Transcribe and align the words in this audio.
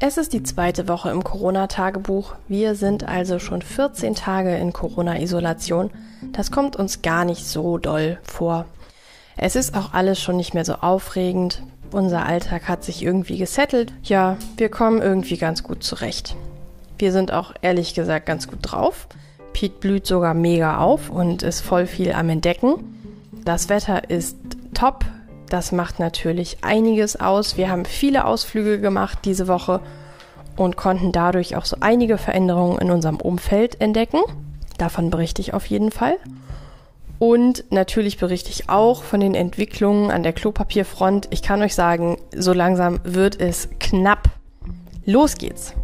Es 0.00 0.18
ist 0.18 0.32
die 0.32 0.42
zweite 0.42 0.88
Woche 0.88 1.10
im 1.10 1.22
Corona-Tagebuch. 1.22 2.34
Wir 2.48 2.74
sind 2.74 3.08
also 3.08 3.38
schon 3.38 3.62
14 3.62 4.14
Tage 4.14 4.56
in 4.56 4.72
Corona-Isolation. 4.72 5.90
Das 6.32 6.50
kommt 6.50 6.74
uns 6.76 7.00
gar 7.00 7.24
nicht 7.24 7.46
so 7.46 7.78
doll 7.78 8.18
vor. 8.24 8.66
Es 9.36 9.56
ist 9.56 9.76
auch 9.76 9.94
alles 9.94 10.20
schon 10.20 10.36
nicht 10.36 10.52
mehr 10.52 10.64
so 10.64 10.74
aufregend. 10.74 11.62
Unser 11.92 12.26
Alltag 12.26 12.68
hat 12.68 12.82
sich 12.82 13.04
irgendwie 13.04 13.38
gesettelt. 13.38 13.92
Ja, 14.02 14.36
wir 14.56 14.68
kommen 14.68 15.00
irgendwie 15.00 15.36
ganz 15.36 15.62
gut 15.62 15.84
zurecht. 15.84 16.34
Wir 16.98 17.12
sind 17.12 17.32
auch 17.32 17.54
ehrlich 17.62 17.94
gesagt 17.94 18.26
ganz 18.26 18.48
gut 18.48 18.58
drauf. 18.62 19.06
Pete 19.52 19.78
blüht 19.78 20.06
sogar 20.06 20.34
mega 20.34 20.78
auf 20.78 21.08
und 21.08 21.44
ist 21.44 21.60
voll 21.60 21.86
viel 21.86 22.12
am 22.12 22.28
Entdecken. 22.28 22.74
Das 23.44 23.68
Wetter 23.68 24.10
ist 24.10 24.36
top. 24.74 25.04
Das 25.48 25.72
macht 25.72 25.98
natürlich 25.98 26.58
einiges 26.62 27.16
aus. 27.16 27.56
Wir 27.56 27.70
haben 27.70 27.84
viele 27.84 28.24
Ausflüge 28.24 28.80
gemacht 28.80 29.18
diese 29.24 29.48
Woche 29.48 29.80
und 30.56 30.76
konnten 30.76 31.12
dadurch 31.12 31.56
auch 31.56 31.64
so 31.64 31.76
einige 31.80 32.18
Veränderungen 32.18 32.78
in 32.78 32.90
unserem 32.90 33.16
Umfeld 33.16 33.80
entdecken. 33.80 34.20
Davon 34.78 35.10
berichte 35.10 35.42
ich 35.42 35.54
auf 35.54 35.66
jeden 35.66 35.90
Fall. 35.90 36.16
Und 37.18 37.64
natürlich 37.70 38.18
berichte 38.18 38.50
ich 38.50 38.68
auch 38.68 39.02
von 39.02 39.20
den 39.20 39.34
Entwicklungen 39.34 40.10
an 40.10 40.22
der 40.22 40.32
Klopapierfront. 40.32 41.28
Ich 41.30 41.42
kann 41.42 41.62
euch 41.62 41.74
sagen, 41.74 42.18
so 42.34 42.52
langsam 42.52 43.00
wird 43.04 43.40
es 43.40 43.68
knapp. 43.78 44.28
Los 45.04 45.36
geht's! 45.36 45.74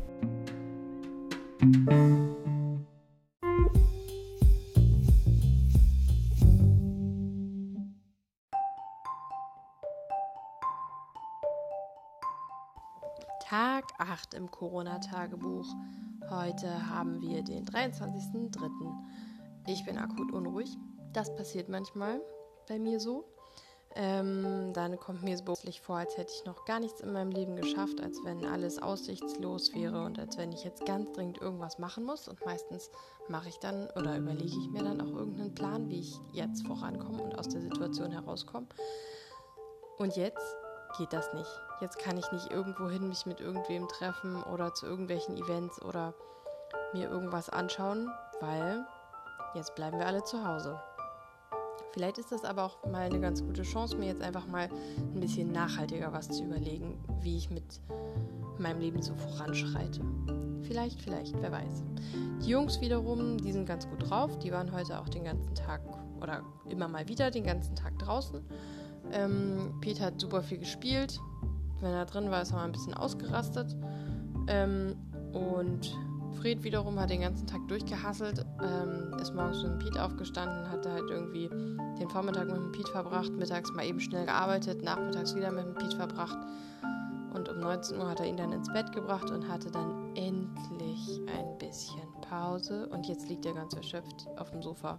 Tag 13.50 13.86
8 13.98 14.34
im 14.34 14.48
Corona-Tagebuch. 14.48 15.66
Heute 16.30 16.88
haben 16.88 17.20
wir 17.20 17.42
den 17.42 17.64
23.03. 17.64 18.60
Ich 19.66 19.84
bin 19.84 19.98
akut 19.98 20.30
unruhig. 20.30 20.78
Das 21.12 21.34
passiert 21.34 21.68
manchmal 21.68 22.20
bei 22.68 22.78
mir 22.78 23.00
so. 23.00 23.24
Ähm, 23.96 24.72
dann 24.72 24.96
kommt 25.00 25.24
mir 25.24 25.36
so 25.36 25.42
plötzlich 25.42 25.80
vor, 25.80 25.96
als 25.96 26.16
hätte 26.16 26.32
ich 26.32 26.44
noch 26.44 26.64
gar 26.64 26.78
nichts 26.78 27.00
in 27.00 27.12
meinem 27.12 27.32
Leben 27.32 27.56
geschafft, 27.56 28.00
als 28.00 28.22
wenn 28.22 28.44
alles 28.44 28.80
aussichtslos 28.80 29.74
wäre 29.74 30.04
und 30.04 30.20
als 30.20 30.38
wenn 30.38 30.52
ich 30.52 30.62
jetzt 30.62 30.86
ganz 30.86 31.10
dringend 31.10 31.38
irgendwas 31.38 31.80
machen 31.80 32.04
muss. 32.04 32.28
Und 32.28 32.38
meistens 32.46 32.88
mache 33.28 33.48
ich 33.48 33.58
dann 33.58 33.88
oder 33.96 34.16
überlege 34.16 34.46
ich 34.46 34.70
mir 34.70 34.84
dann 34.84 35.00
auch 35.00 35.12
irgendeinen 35.12 35.56
Plan, 35.56 35.88
wie 35.88 35.98
ich 35.98 36.20
jetzt 36.30 36.64
vorankomme 36.68 37.24
und 37.24 37.36
aus 37.36 37.48
der 37.48 37.62
Situation 37.62 38.12
herauskomme. 38.12 38.68
Und 39.98 40.14
jetzt 40.14 40.56
geht 40.98 41.12
das 41.12 41.34
nicht. 41.34 41.69
Jetzt 41.80 41.98
kann 41.98 42.18
ich 42.18 42.30
nicht 42.32 42.50
irgendwohin 42.50 43.08
mich 43.08 43.26
mit 43.26 43.40
irgendwem 43.40 43.88
treffen 43.88 44.42
oder 44.42 44.74
zu 44.74 44.86
irgendwelchen 44.86 45.36
Events 45.36 45.80
oder 45.82 46.14
mir 46.92 47.08
irgendwas 47.08 47.48
anschauen, 47.48 48.10
weil 48.40 48.84
jetzt 49.54 49.74
bleiben 49.74 49.98
wir 49.98 50.06
alle 50.06 50.22
zu 50.24 50.44
Hause. 50.46 50.78
Vielleicht 51.92 52.18
ist 52.18 52.30
das 52.32 52.44
aber 52.44 52.64
auch 52.64 52.84
mal 52.86 53.02
eine 53.02 53.20
ganz 53.20 53.42
gute 53.42 53.62
Chance, 53.62 53.96
mir 53.96 54.06
jetzt 54.06 54.22
einfach 54.22 54.46
mal 54.46 54.68
ein 54.98 55.20
bisschen 55.20 55.50
nachhaltiger 55.52 56.12
was 56.12 56.28
zu 56.28 56.44
überlegen, 56.44 57.02
wie 57.22 57.36
ich 57.36 57.50
mit 57.50 57.80
meinem 58.58 58.80
Leben 58.80 59.02
so 59.02 59.14
voranschreite. 59.14 60.00
Vielleicht, 60.62 61.00
vielleicht, 61.00 61.40
wer 61.40 61.50
weiß. 61.50 61.82
Die 62.44 62.50
Jungs 62.50 62.80
wiederum, 62.80 63.38
die 63.38 63.52
sind 63.52 63.66
ganz 63.66 63.88
gut 63.88 64.08
drauf. 64.08 64.38
Die 64.38 64.52
waren 64.52 64.70
heute 64.72 65.00
auch 65.00 65.08
den 65.08 65.24
ganzen 65.24 65.54
Tag 65.54 65.80
oder 66.20 66.42
immer 66.68 66.86
mal 66.86 67.08
wieder 67.08 67.30
den 67.30 67.44
ganzen 67.44 67.74
Tag 67.74 67.98
draußen 67.98 68.44
ähm, 69.12 69.74
Pete 69.80 70.02
hat 70.02 70.20
super 70.20 70.42
viel 70.42 70.58
gespielt. 70.58 71.18
Wenn 71.80 71.92
er 71.92 72.04
drin 72.06 72.30
war, 72.30 72.42
ist 72.42 72.50
er 72.50 72.56
mal 72.56 72.64
ein 72.64 72.72
bisschen 72.72 72.94
ausgerastet. 72.94 73.74
Ähm, 74.48 74.96
und 75.32 75.96
Fred 76.40 76.62
wiederum 76.62 76.98
hat 76.98 77.10
den 77.10 77.20
ganzen 77.20 77.46
Tag 77.46 77.66
durchgehasselt, 77.68 78.44
ähm, 78.62 79.14
ist 79.20 79.34
morgens 79.34 79.62
mit 79.62 79.72
dem 79.72 79.78
Pete 79.78 80.02
aufgestanden, 80.02 80.70
hatte 80.70 80.90
halt 80.90 81.10
irgendwie 81.10 81.48
den 81.48 82.08
Vormittag 82.08 82.46
mit 82.46 82.56
dem 82.56 82.72
Pete 82.72 82.90
verbracht, 82.90 83.32
mittags 83.32 83.72
mal 83.72 83.84
eben 83.84 84.00
schnell 84.00 84.24
gearbeitet, 84.24 84.82
nachmittags 84.82 85.34
wieder 85.34 85.50
mit 85.50 85.64
dem 85.64 85.74
Pete 85.74 85.96
verbracht. 85.96 86.38
Und 87.34 87.48
um 87.48 87.60
19 87.60 87.98
Uhr 87.98 88.08
hat 88.08 88.20
er 88.20 88.26
ihn 88.26 88.36
dann 88.36 88.52
ins 88.52 88.72
Bett 88.72 88.92
gebracht 88.92 89.30
und 89.30 89.48
hatte 89.48 89.70
dann 89.70 90.16
endlich 90.16 91.20
ein 91.26 91.58
bisschen 91.58 92.00
Pause. 92.28 92.88
Und 92.88 93.06
jetzt 93.06 93.28
liegt 93.28 93.46
er 93.46 93.54
ganz 93.54 93.74
erschöpft 93.74 94.26
auf 94.36 94.50
dem 94.50 94.62
Sofa 94.62 94.98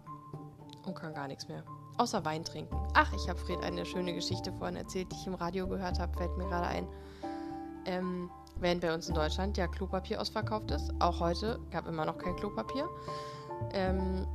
und 0.86 0.96
kann 0.96 1.14
gar 1.14 1.28
nichts 1.28 1.48
mehr. 1.48 1.64
Außer 2.02 2.26
Wein 2.26 2.44
trinken. 2.44 2.76
Ach, 2.96 3.14
ich 3.14 3.30
habe 3.30 3.38
Fred 3.38 3.64
eine 3.64 3.86
schöne 3.86 4.12
Geschichte 4.16 4.52
vorhin 4.54 4.76
erzählt, 4.76 5.12
die 5.12 5.16
ich 5.18 5.28
im 5.28 5.36
Radio 5.36 5.68
gehört 5.68 6.00
habe, 6.00 6.12
fällt 6.18 6.36
mir 6.36 6.48
gerade 6.48 6.66
ein. 6.66 6.88
Ähm, 7.86 8.28
während 8.60 8.82
bei 8.82 8.92
uns 8.92 9.08
in 9.08 9.14
Deutschland 9.14 9.56
ja 9.56 9.68
Klopapier 9.68 10.20
ausverkauft 10.20 10.72
ist, 10.72 10.92
auch 11.00 11.20
heute 11.20 11.60
gab 11.70 11.88
immer 11.88 12.04
noch 12.04 12.18
kein 12.18 12.36
Klopapier, 12.38 12.90
ähm, 13.74 14.26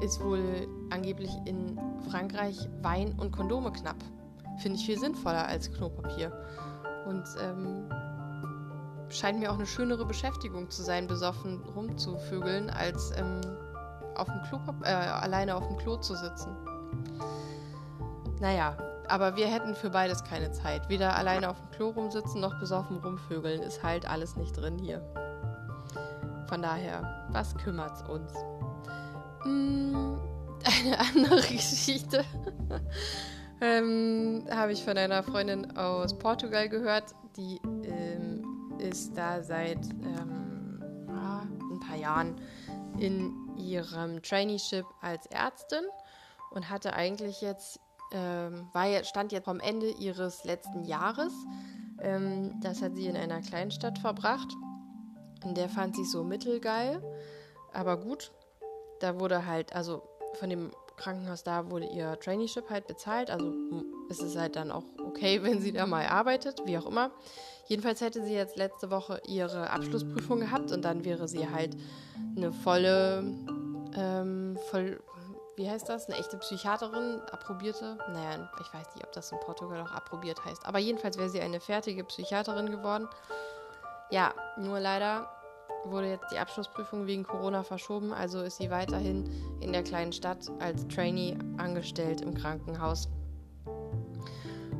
ist 0.00 0.22
wohl 0.22 0.68
angeblich 0.90 1.32
in 1.44 1.76
Frankreich 2.08 2.68
Wein 2.82 3.18
und 3.18 3.32
Kondome 3.32 3.72
knapp. 3.72 3.98
Finde 4.58 4.78
ich 4.78 4.86
viel 4.86 5.00
sinnvoller 5.00 5.48
als 5.48 5.72
Klopapier. 5.72 6.30
Und 7.04 7.24
ähm, 7.40 7.90
scheint 9.08 9.40
mir 9.40 9.50
auch 9.50 9.56
eine 9.56 9.66
schönere 9.66 10.06
Beschäftigung 10.06 10.70
zu 10.70 10.84
sein, 10.84 11.08
besoffen 11.08 11.64
rumzuvögeln, 11.74 12.70
als 12.70 13.10
ähm, 13.16 13.40
auf 14.16 14.26
dem 14.28 14.42
Klo, 14.42 14.60
äh, 14.84 14.88
alleine 14.88 15.54
auf 15.56 15.66
dem 15.66 15.76
Klo 15.76 15.96
zu 15.96 16.14
sitzen. 16.14 16.56
Naja, 18.40 18.76
aber 19.08 19.36
wir 19.36 19.46
hätten 19.46 19.74
für 19.74 19.90
beides 19.90 20.24
keine 20.24 20.50
Zeit. 20.52 20.88
Weder 20.88 21.16
alleine 21.16 21.50
auf 21.50 21.58
dem 21.58 21.70
Klo 21.70 21.90
rumsitzen 21.90 22.40
noch 22.40 22.58
besoffen 22.58 22.98
rumvögeln 22.98 23.62
ist 23.62 23.82
halt 23.82 24.08
alles 24.08 24.36
nicht 24.36 24.56
drin 24.56 24.78
hier. 24.78 25.02
Von 26.48 26.62
daher, 26.62 27.26
was 27.30 27.54
kümmert's 27.56 28.02
uns? 28.02 28.32
Hm, 29.42 30.18
eine 30.84 30.98
andere 30.98 31.40
Geschichte 31.40 32.24
ähm, 33.60 34.44
habe 34.50 34.72
ich 34.72 34.84
von 34.84 34.96
einer 34.96 35.22
Freundin 35.22 35.76
aus 35.76 36.18
Portugal 36.18 36.68
gehört. 36.68 37.14
Die 37.36 37.60
ähm, 37.84 38.44
ist 38.78 39.16
da 39.16 39.42
seit 39.42 39.84
ähm, 39.90 40.82
ein 41.72 41.80
paar 41.80 41.96
Jahren 41.96 42.34
in 42.98 43.41
ihrem 43.56 44.22
Traineeship 44.22 44.86
als 45.00 45.26
Ärztin 45.26 45.84
und 46.50 46.68
hatte 46.68 46.92
eigentlich 46.92 47.40
jetzt, 47.40 47.80
ähm, 48.12 48.68
war 48.72 48.86
jetzt, 48.86 49.08
stand 49.08 49.32
jetzt 49.32 49.44
vom 49.44 49.60
Ende 49.60 49.90
ihres 49.90 50.44
letzten 50.44 50.84
Jahres. 50.84 51.32
Ähm, 52.00 52.60
das 52.60 52.82
hat 52.82 52.96
sie 52.96 53.06
in 53.06 53.16
einer 53.16 53.40
Kleinstadt 53.40 53.98
verbracht. 53.98 54.52
Und 55.44 55.56
der 55.56 55.68
fand 55.68 55.96
sie 55.96 56.04
so 56.04 56.22
mittelgeil, 56.22 57.02
aber 57.72 57.96
gut. 57.96 58.32
Da 59.00 59.18
wurde 59.18 59.46
halt, 59.46 59.74
also 59.74 60.02
von 60.34 60.48
dem 60.48 60.70
Krankenhaus 60.96 61.42
da 61.42 61.70
wurde 61.70 61.86
ihr 61.86 62.18
Traineeship 62.20 62.70
halt 62.70 62.86
bezahlt. 62.86 63.30
Also 63.30 63.52
ist 64.08 64.22
es 64.22 64.36
halt 64.36 64.56
dann 64.56 64.70
auch 64.70 64.84
okay, 65.04 65.42
wenn 65.42 65.60
sie 65.60 65.72
da 65.72 65.86
mal 65.86 66.06
arbeitet, 66.06 66.62
wie 66.64 66.78
auch 66.78 66.86
immer. 66.86 67.10
Jedenfalls 67.66 68.00
hätte 68.00 68.24
sie 68.24 68.34
jetzt 68.34 68.56
letzte 68.56 68.90
Woche 68.90 69.20
ihre 69.26 69.70
Abschlussprüfung 69.70 70.40
gehabt 70.40 70.72
und 70.72 70.84
dann 70.84 71.04
wäre 71.04 71.28
sie 71.28 71.48
halt 71.48 71.76
eine 72.36 72.52
volle, 72.52 73.24
ähm, 73.96 74.58
voll, 74.70 75.00
wie 75.56 75.68
heißt 75.68 75.88
das? 75.88 76.08
Eine 76.08 76.18
echte 76.18 76.36
Psychiaterin, 76.38 77.20
approbierte. 77.30 77.98
Naja, 78.12 78.50
ich 78.60 78.74
weiß 78.74 78.94
nicht, 78.94 79.04
ob 79.04 79.12
das 79.12 79.30
in 79.32 79.38
Portugal 79.40 79.80
auch 79.80 79.92
approbiert 79.92 80.44
heißt. 80.44 80.66
Aber 80.66 80.78
jedenfalls 80.78 81.18
wäre 81.18 81.28
sie 81.28 81.40
eine 81.40 81.60
fertige 81.60 82.04
Psychiaterin 82.04 82.70
geworden. 82.70 83.08
Ja, 84.10 84.34
nur 84.58 84.80
leider 84.80 85.28
wurde 85.84 86.08
jetzt 86.08 86.30
die 86.32 86.38
Abschlussprüfung 86.38 87.06
wegen 87.06 87.24
Corona 87.24 87.62
verschoben, 87.62 88.12
also 88.12 88.42
ist 88.42 88.58
sie 88.58 88.70
weiterhin 88.70 89.28
in 89.60 89.72
der 89.72 89.82
kleinen 89.82 90.12
Stadt 90.12 90.50
als 90.60 90.86
Trainee 90.88 91.36
angestellt 91.56 92.20
im 92.20 92.34
Krankenhaus 92.34 93.08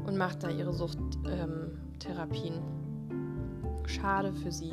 und 0.07 0.17
macht 0.17 0.43
da 0.43 0.49
ihre 0.49 0.73
Suchttherapien. 0.73 2.55
Ähm, 2.55 2.82
Schade 3.89 4.33
für 4.33 4.53
sie. 4.53 4.73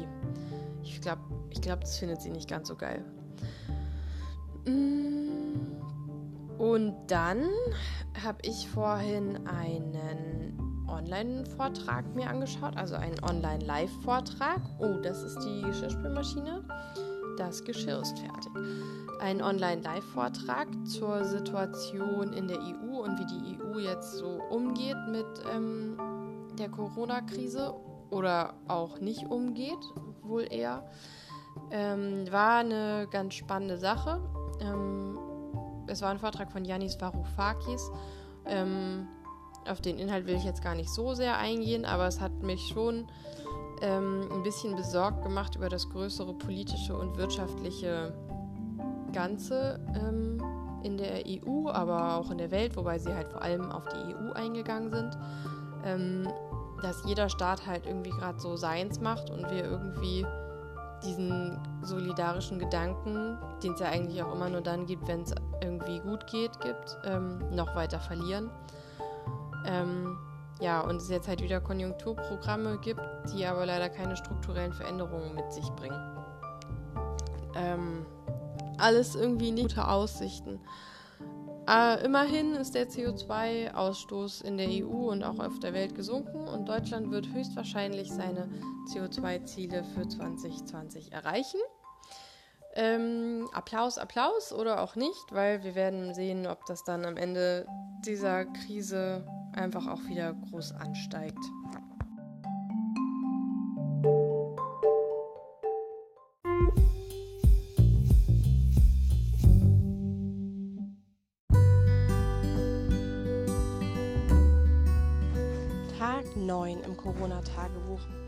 Ich 0.83 1.01
glaube, 1.01 1.21
ich 1.50 1.61
glaub, 1.61 1.81
das 1.81 1.97
findet 1.97 2.21
sie 2.21 2.29
nicht 2.29 2.50
ganz 2.50 2.67
so 2.67 2.75
geil. 2.75 3.03
Mm. 4.65 5.29
Und 6.57 6.95
dann 7.07 7.44
habe 8.21 8.39
ich 8.41 8.67
vorhin 8.69 9.47
einen 9.47 10.85
Online-Vortrag 10.89 12.13
mir 12.15 12.29
angeschaut, 12.29 12.75
also 12.75 12.95
einen 12.95 13.23
Online-Live-Vortrag. 13.23 14.59
Oh, 14.79 15.00
das 15.01 15.23
ist 15.23 15.39
die 15.39 15.61
Geschirrspülmaschine. 15.61 16.65
Das 17.38 17.63
Geschirr 17.63 18.01
ist 18.01 18.19
fertig. 18.19 18.51
Ein 19.21 19.41
Online-Live-Vortrag 19.41 20.67
zur 20.85 21.23
Situation 21.23 22.33
in 22.33 22.50
der 22.50 22.59
EU 22.59 23.03
und 23.03 23.17
wie 23.19 23.25
die 23.25 23.61
EU 23.61 23.79
jetzt 23.79 24.13
so 24.13 24.41
umgeht 24.50 24.97
mit 25.09 25.25
ähm, 25.53 25.97
der 26.57 26.69
Corona-Krise 26.69 27.73
oder 28.09 28.53
auch 28.67 29.00
nicht 29.00 29.25
umgeht, 29.25 29.79
wohl 30.23 30.45
eher. 30.50 30.83
Ähm, 31.71 32.31
war 32.31 32.59
eine 32.59 33.07
ganz 33.11 33.35
spannende 33.35 33.77
Sache. 33.77 34.21
Ähm, 34.61 35.17
es 35.88 36.01
war 36.01 36.09
ein 36.09 36.19
Vortrag 36.19 36.51
von 36.51 36.65
Yanis 36.65 37.00
Varoufakis. 37.00 37.91
Ähm, 38.45 39.07
auf 39.67 39.81
den 39.81 39.97
Inhalt 39.97 40.25
will 40.25 40.35
ich 40.35 40.45
jetzt 40.45 40.63
gar 40.63 40.75
nicht 40.75 40.89
so 40.89 41.13
sehr 41.13 41.38
eingehen, 41.38 41.85
aber 41.85 42.07
es 42.07 42.19
hat 42.19 42.41
mich 42.41 42.69
schon 42.73 43.07
ähm, 43.81 44.27
ein 44.31 44.44
bisschen 44.44 44.75
besorgt 44.75 45.23
gemacht 45.23 45.56
über 45.56 45.69
das 45.69 45.89
größere 45.89 46.33
politische 46.33 46.97
und 46.97 47.17
wirtschaftliche 47.17 48.13
Ganze 49.13 49.79
ähm, 49.95 50.41
in 50.83 50.97
der 50.97 51.23
EU, 51.25 51.67
aber 51.69 52.15
auch 52.15 52.31
in 52.31 52.38
der 52.38 52.51
Welt, 52.51 52.75
wobei 52.77 53.00
sie 53.00 53.13
halt 53.13 53.27
vor 53.27 53.41
allem 53.41 53.71
auf 53.71 53.83
die 53.89 54.15
EU 54.15 54.31
eingegangen 54.33 54.91
sind. 54.91 55.17
Dass 56.81 57.04
jeder 57.06 57.30
Staat 57.30 57.66
halt 57.66 57.86
irgendwie 57.86 58.12
gerade 58.12 58.40
so 58.40 58.56
seins 58.56 59.00
macht 59.00 59.30
und 59.30 59.50
wir 59.50 59.64
irgendwie 59.64 60.26
diesen 61.04 61.58
solidarischen 61.81 62.60
Gedanken, 62.60 63.38
den 63.64 63.74
es 63.74 63.80
ja 63.80 63.88
eigentlich 63.88 64.22
auch 64.22 64.34
immer 64.34 64.50
nur 64.50 64.62
dann 64.62 64.86
gibt, 64.86 65.08
wenn 65.08 65.22
es 65.22 65.34
irgendwie 65.62 66.00
gut 66.00 66.28
geht, 66.28 66.60
gibt, 66.62 66.98
ähm, 67.06 67.40
noch 67.56 67.76
weiter 67.76 68.00
verlieren. 68.00 68.50
Ähm, 69.66 70.18
ja, 70.60 70.81
und 70.81 70.98
es 70.98 71.10
jetzt 71.10 71.28
halt 71.28 71.42
wieder 71.42 71.62
Konjunkturprogramme 71.62 72.80
gibt, 72.80 73.02
die 73.34 73.46
aber 73.46 73.66
leider 73.66 73.90
keine 73.90 74.18
strukturellen 74.18 74.74
Veränderungen 74.74 75.36
mit 75.36 75.52
sich 75.54 75.70
bringen. 75.72 76.00
Ähm, 77.56 78.06
alles 78.78 79.16
irgendwie 79.16 79.52
nicht 79.52 79.70
gute 79.70 79.88
Aussichten. 79.88 80.60
Äh, 81.69 82.04
immerhin 82.04 82.56
ist 82.56 82.74
der 82.74 82.89
CO2-Ausstoß 82.89 84.44
in 84.44 84.57
der 84.57 84.69
EU 84.69 85.12
und 85.12 85.24
auch 85.24 85.38
auf 85.38 85.60
der 85.60 85.74
Welt 85.74 85.94
gesunken 85.94 86.48
und 86.48 86.68
Deutschland 86.68 87.12
wird 87.12 87.31
höchstwahrscheinlich 87.31 88.12
seine 88.12 88.50
CO2-Ziele 88.92 89.83
für 89.83 90.07
2020 90.07 91.12
erreichen. 91.12 91.60
Ähm, 92.74 93.48
Applaus, 93.54 94.00
Applaus 94.00 94.51
oder 94.51 94.81
auch 94.81 94.95
nicht, 94.95 95.25
weil 95.31 95.63
wir 95.63 95.75
werden 95.75 96.16
sehen, 96.16 96.48
ob 96.48 96.66
das 96.66 96.83
dann 96.83 97.06
am 97.06 97.18
Ende 97.18 97.68
dieser 98.04 98.45
Krise 98.45 99.27
einfach 99.54 99.86
auch 99.86 100.04
wieder 100.06 100.33
groß 100.33 100.71
ansteigt. 100.71 101.38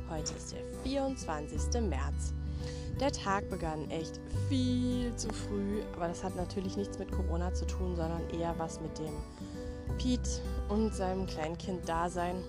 Heute 0.10 0.34
ist 0.34 0.54
der 0.54 0.60
24. 0.84 1.82
März. 1.82 2.34
Der 3.00 3.12
Tag 3.12 3.50
begann 3.50 3.90
echt 3.90 4.20
viel 4.48 5.16
zu 5.16 5.30
früh, 5.34 5.82
aber 5.96 6.08
das 6.08 6.24
hat 6.24 6.36
natürlich 6.36 6.78
nichts 6.78 7.00
mit 7.00 7.12
Corona 7.12 7.54
zu 7.54 7.66
tun, 7.66 7.96
sondern 7.96 8.30
eher 8.30 8.54
was 8.58 8.80
mit 8.82 8.98
dem 9.00 9.14
Pete 9.98 10.42
und 10.70 10.94
seinem 10.94 11.26
Kleinkind-Dasein. 11.26 12.44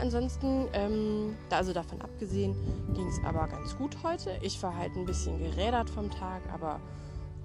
Ansonsten, 0.00 0.68
ähm, 0.72 1.36
also 1.50 1.72
davon 1.72 2.00
abgesehen, 2.02 2.54
ging 2.94 3.06
es 3.06 3.18
aber 3.24 3.48
ganz 3.48 3.76
gut 3.76 3.96
heute. 4.02 4.38
Ich 4.42 4.62
war 4.62 4.76
halt 4.76 4.94
ein 4.96 5.04
bisschen 5.04 5.38
gerädert 5.38 5.88
vom 5.90 6.10
Tag, 6.10 6.42
aber 6.52 6.80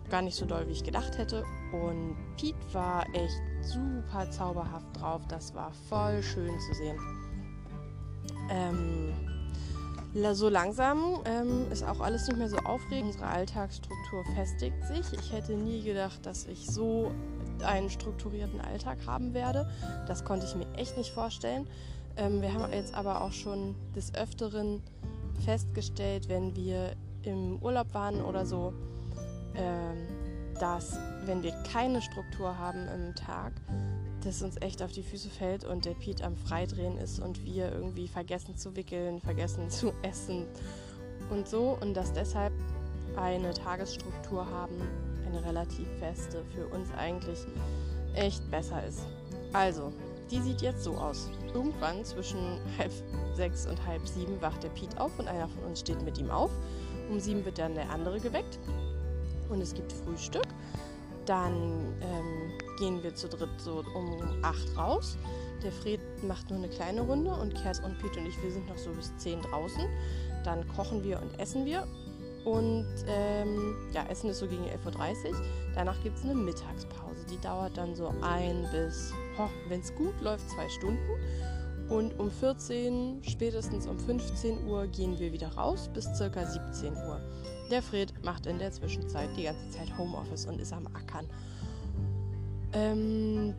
gar 0.09 0.21
nicht 0.21 0.36
so 0.36 0.45
doll, 0.45 0.68
wie 0.68 0.74
ich 0.74 0.83
gedacht 0.83 1.18
hätte. 1.18 1.44
Und 1.71 2.16
Pete 2.38 2.57
war 2.74 3.06
echt 3.13 3.42
super 3.62 4.30
zauberhaft 4.30 5.00
drauf. 5.00 5.21
Das 5.27 5.56
war 5.56 5.71
voll 5.89 6.21
schön 6.21 6.59
zu 6.59 6.74
sehen. 6.75 7.00
Ähm, 8.50 9.13
so 10.34 10.48
langsam 10.48 11.22
ähm, 11.25 11.72
ist 11.72 11.84
auch 11.84 12.00
alles 12.00 12.28
nicht 12.28 12.38
mehr 12.38 12.50
so 12.50 12.57
aufregend. 12.57 13.13
Unsere 13.13 13.28
Alltagsstruktur 13.28 14.24
festigt 14.36 14.84
sich. 14.86 15.19
Ich 15.19 15.31
hätte 15.31 15.54
nie 15.54 15.81
gedacht, 15.84 16.25
dass 16.25 16.45
ich 16.45 16.68
so 16.68 17.12
einen 17.63 17.90
strukturierten 17.90 18.62
Alltag 18.62 18.98
haben 19.07 19.34
werde. 19.34 19.69
Das 20.07 20.24
konnte 20.24 20.45
ich 20.45 20.56
mir 20.56 20.72
echt 20.75 20.98
nicht 20.98 21.12
vorstellen. 21.12 21.68
Ähm, 22.16 22.42
wir 22.42 22.54
haben 22.54 22.72
jetzt 22.72 22.94
aber 22.94 23.22
auch 23.22 23.31
schon 23.31 23.75
des 23.95 24.13
Öfteren 24.13 24.81
festgestellt, 25.44 26.30
wenn 26.30 26.56
wir 26.56 26.95
im 27.24 27.57
Urlaub 27.62 27.94
waren 27.94 28.22
oder 28.22 28.45
so, 28.45 28.74
ähm, 29.56 29.98
dass 30.60 30.98
wenn 31.25 31.42
wir 31.42 31.54
keine 31.72 32.01
Struktur 32.01 32.57
haben 32.57 32.88
im 32.88 33.16
Tag, 33.16 33.54
das 34.25 34.41
uns 34.41 34.55
echt 34.61 34.81
auf 34.81 34.91
die 34.91 35.03
Füße 35.03 35.29
fällt 35.29 35.63
und 35.63 35.85
der 35.85 35.93
Piet 35.93 36.21
am 36.21 36.35
Freidrehen 36.35 36.97
ist 36.97 37.19
und 37.19 37.43
wir 37.45 37.71
irgendwie 37.71 38.07
vergessen 38.07 38.55
zu 38.57 38.75
wickeln, 38.75 39.19
vergessen 39.19 39.69
zu 39.69 39.93
essen 40.01 40.45
und 41.29 41.47
so 41.47 41.77
und 41.81 41.93
dass 41.93 42.13
deshalb 42.13 42.53
eine 43.15 43.53
Tagesstruktur 43.53 44.49
haben, 44.49 44.75
eine 45.27 45.43
relativ 45.45 45.87
feste, 45.99 46.43
für 46.55 46.67
uns 46.67 46.89
eigentlich 46.97 47.39
echt 48.15 48.49
besser 48.49 48.83
ist. 48.85 49.01
Also, 49.51 49.91
die 50.31 50.39
sieht 50.39 50.61
jetzt 50.61 50.83
so 50.83 50.95
aus. 50.95 51.29
Irgendwann 51.53 52.03
zwischen 52.03 52.39
halb 52.77 52.91
sechs 53.35 53.67
und 53.67 53.85
halb 53.85 54.07
sieben 54.07 54.41
wacht 54.41 54.63
der 54.63 54.69
Piet 54.69 54.97
auf 54.99 55.17
und 55.19 55.27
einer 55.27 55.47
von 55.47 55.63
uns 55.65 55.81
steht 55.81 56.01
mit 56.01 56.17
ihm 56.17 56.29
auf. 56.29 56.51
Um 57.09 57.19
sieben 57.19 57.45
wird 57.45 57.59
dann 57.59 57.75
der 57.75 57.89
andere 57.89 58.19
geweckt 58.19 58.57
und 59.49 59.61
es 59.61 59.73
gibt 59.73 59.91
Frühstück. 59.91 60.47
Dann 61.25 61.53
ähm, 62.01 62.51
gehen 62.77 63.03
wir 63.03 63.15
zu 63.15 63.27
dritt 63.27 63.49
so 63.57 63.83
um 63.93 64.21
acht 64.41 64.77
raus. 64.77 65.17
Der 65.63 65.71
Fred 65.71 66.01
macht 66.23 66.49
nur 66.49 66.59
eine 66.59 66.69
kleine 66.69 67.01
Runde 67.01 67.31
und 67.31 67.55
Kers 67.55 67.79
und 67.79 67.97
Piet 67.99 68.17
und 68.17 68.25
ich, 68.25 68.41
wir 68.43 68.51
sind 68.51 68.67
noch 68.67 68.77
so 68.77 68.91
bis 68.91 69.15
zehn 69.17 69.41
draußen. 69.41 69.87
Dann 70.43 70.67
kochen 70.67 71.03
wir 71.03 71.21
und 71.21 71.39
essen 71.39 71.65
wir. 71.65 71.87
Und 72.45 72.87
ähm, 73.07 73.75
ja, 73.93 74.05
Essen 74.07 74.29
ist 74.29 74.39
so 74.39 74.47
gegen 74.47 74.65
11.30 74.65 75.31
Uhr. 75.31 75.41
Danach 75.75 76.01
gibt 76.03 76.17
es 76.17 76.23
eine 76.23 76.35
Mittagspause. 76.35 77.25
Die 77.29 77.39
dauert 77.39 77.77
dann 77.77 77.95
so 77.95 78.13
ein 78.21 78.67
bis, 78.71 79.13
wenn 79.69 79.79
es 79.79 79.95
gut 79.95 80.19
läuft, 80.21 80.49
zwei 80.49 80.67
Stunden. 80.67 80.99
Und 81.89 82.19
um 82.19 82.31
14, 82.31 83.21
spätestens 83.23 83.87
um 83.87 83.97
15 83.99 84.67
Uhr 84.67 84.87
gehen 84.87 85.19
wir 85.19 85.31
wieder 85.31 85.49
raus 85.53 85.89
bis 85.93 86.05
circa 86.15 86.45
17 86.45 86.93
Uhr. 86.93 87.21
Der 87.71 87.81
Fred 87.81 88.13
macht 88.23 88.45
in 88.45 88.59
der 88.59 88.71
Zwischenzeit 88.71 89.29
die 89.37 89.43
ganze 89.43 89.69
Zeit 89.69 89.97
Homeoffice 89.97 90.45
und 90.45 90.59
ist 90.59 90.73
am 90.73 90.87
Ackern. 90.87 91.29
Ähm, 92.73 93.53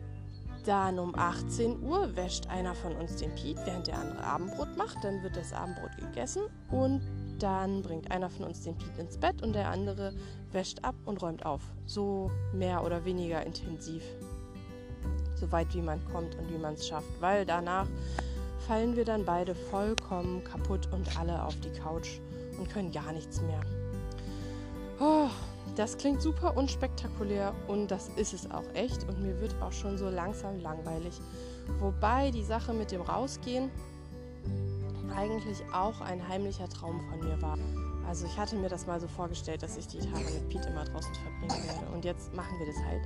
dann 0.65 0.97
um 0.97 1.13
18 1.15 1.83
Uhr 1.83 2.15
wäscht 2.15 2.47
einer 2.49 2.73
von 2.73 2.95
uns 2.95 3.17
den 3.17 3.33
Piet, 3.35 3.57
während 3.65 3.87
der 3.87 3.99
andere 3.99 4.23
Abendbrot 4.23 4.75
macht. 4.75 5.03
Dann 5.03 5.21
wird 5.21 5.37
das 5.37 5.53
Abendbrot 5.53 5.95
gegessen 5.97 6.43
und 6.71 7.01
dann 7.39 7.81
bringt 7.81 8.09
einer 8.11 8.29
von 8.29 8.45
uns 8.45 8.61
den 8.61 8.75
Piet 8.75 8.97
ins 8.97 9.17
Bett 9.17 9.43
und 9.43 9.53
der 9.53 9.69
andere 9.69 10.13
wäscht 10.51 10.83
ab 10.83 10.95
und 11.05 11.21
räumt 11.21 11.45
auf. 11.45 11.61
So 11.85 12.31
mehr 12.53 12.83
oder 12.83 13.05
weniger 13.05 13.45
intensiv. 13.45 14.03
So 15.35 15.51
weit 15.51 15.73
wie 15.75 15.81
man 15.81 16.03
kommt 16.11 16.35
und 16.35 16.51
wie 16.51 16.57
man 16.57 16.73
es 16.73 16.87
schafft. 16.87 17.21
Weil 17.21 17.45
danach 17.45 17.87
fallen 18.67 18.95
wir 18.95 19.05
dann 19.05 19.23
beide 19.23 19.53
vollkommen 19.53 20.43
kaputt 20.43 20.89
und 20.91 21.19
alle 21.19 21.43
auf 21.43 21.55
die 21.59 21.71
Couch 21.79 22.19
und 22.57 22.69
können 22.69 22.91
gar 22.91 23.11
nichts 23.11 23.41
mehr. 23.41 23.61
Oh, 24.99 25.29
das 25.75 25.97
klingt 25.97 26.21
super 26.21 26.55
unspektakulär 26.57 27.53
und 27.67 27.89
das 27.89 28.09
ist 28.15 28.33
es 28.33 28.49
auch 28.49 28.63
echt 28.73 29.07
und 29.07 29.21
mir 29.21 29.39
wird 29.41 29.55
auch 29.61 29.73
schon 29.73 29.97
so 29.97 30.09
langsam 30.09 30.59
langweilig. 30.59 31.19
Wobei 31.79 32.31
die 32.31 32.43
Sache 32.43 32.73
mit 32.73 32.91
dem 32.91 33.01
Rausgehen 33.01 33.69
eigentlich 35.15 35.63
auch 35.73 36.01
ein 36.01 36.27
heimlicher 36.27 36.67
Traum 36.69 37.01
von 37.09 37.19
mir 37.19 37.41
war. 37.41 37.57
Also 38.07 38.25
ich 38.25 38.37
hatte 38.37 38.55
mir 38.55 38.69
das 38.69 38.85
mal 38.85 38.99
so 38.99 39.07
vorgestellt, 39.07 39.63
dass 39.63 39.77
ich 39.77 39.87
die 39.87 39.99
Tage 39.99 40.25
mit 40.25 40.49
Pete 40.49 40.69
immer 40.69 40.83
draußen 40.83 41.13
verbringen 41.15 41.67
werde. 41.67 41.91
Und 41.93 42.05
jetzt 42.05 42.33
machen 42.35 42.59
wir 42.59 42.67
das 42.67 42.77
halt. 42.85 43.01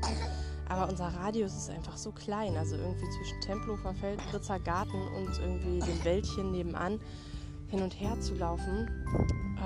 Aber 0.67 0.89
unser 0.89 1.07
Radius 1.07 1.55
ist 1.55 1.69
einfach 1.69 1.97
so 1.97 2.11
klein. 2.11 2.57
Also 2.57 2.75
irgendwie 2.75 3.09
zwischen 3.17 3.39
Tempelhofer 3.41 3.93
Feld, 3.93 4.21
Fritzer 4.23 4.59
Garten 4.59 5.01
und 5.15 5.39
irgendwie 5.39 5.79
dem 5.79 6.03
Wäldchen 6.03 6.51
nebenan 6.51 6.99
hin 7.69 7.81
und 7.81 7.99
her 7.99 8.19
zu 8.19 8.35
laufen. 8.35 8.89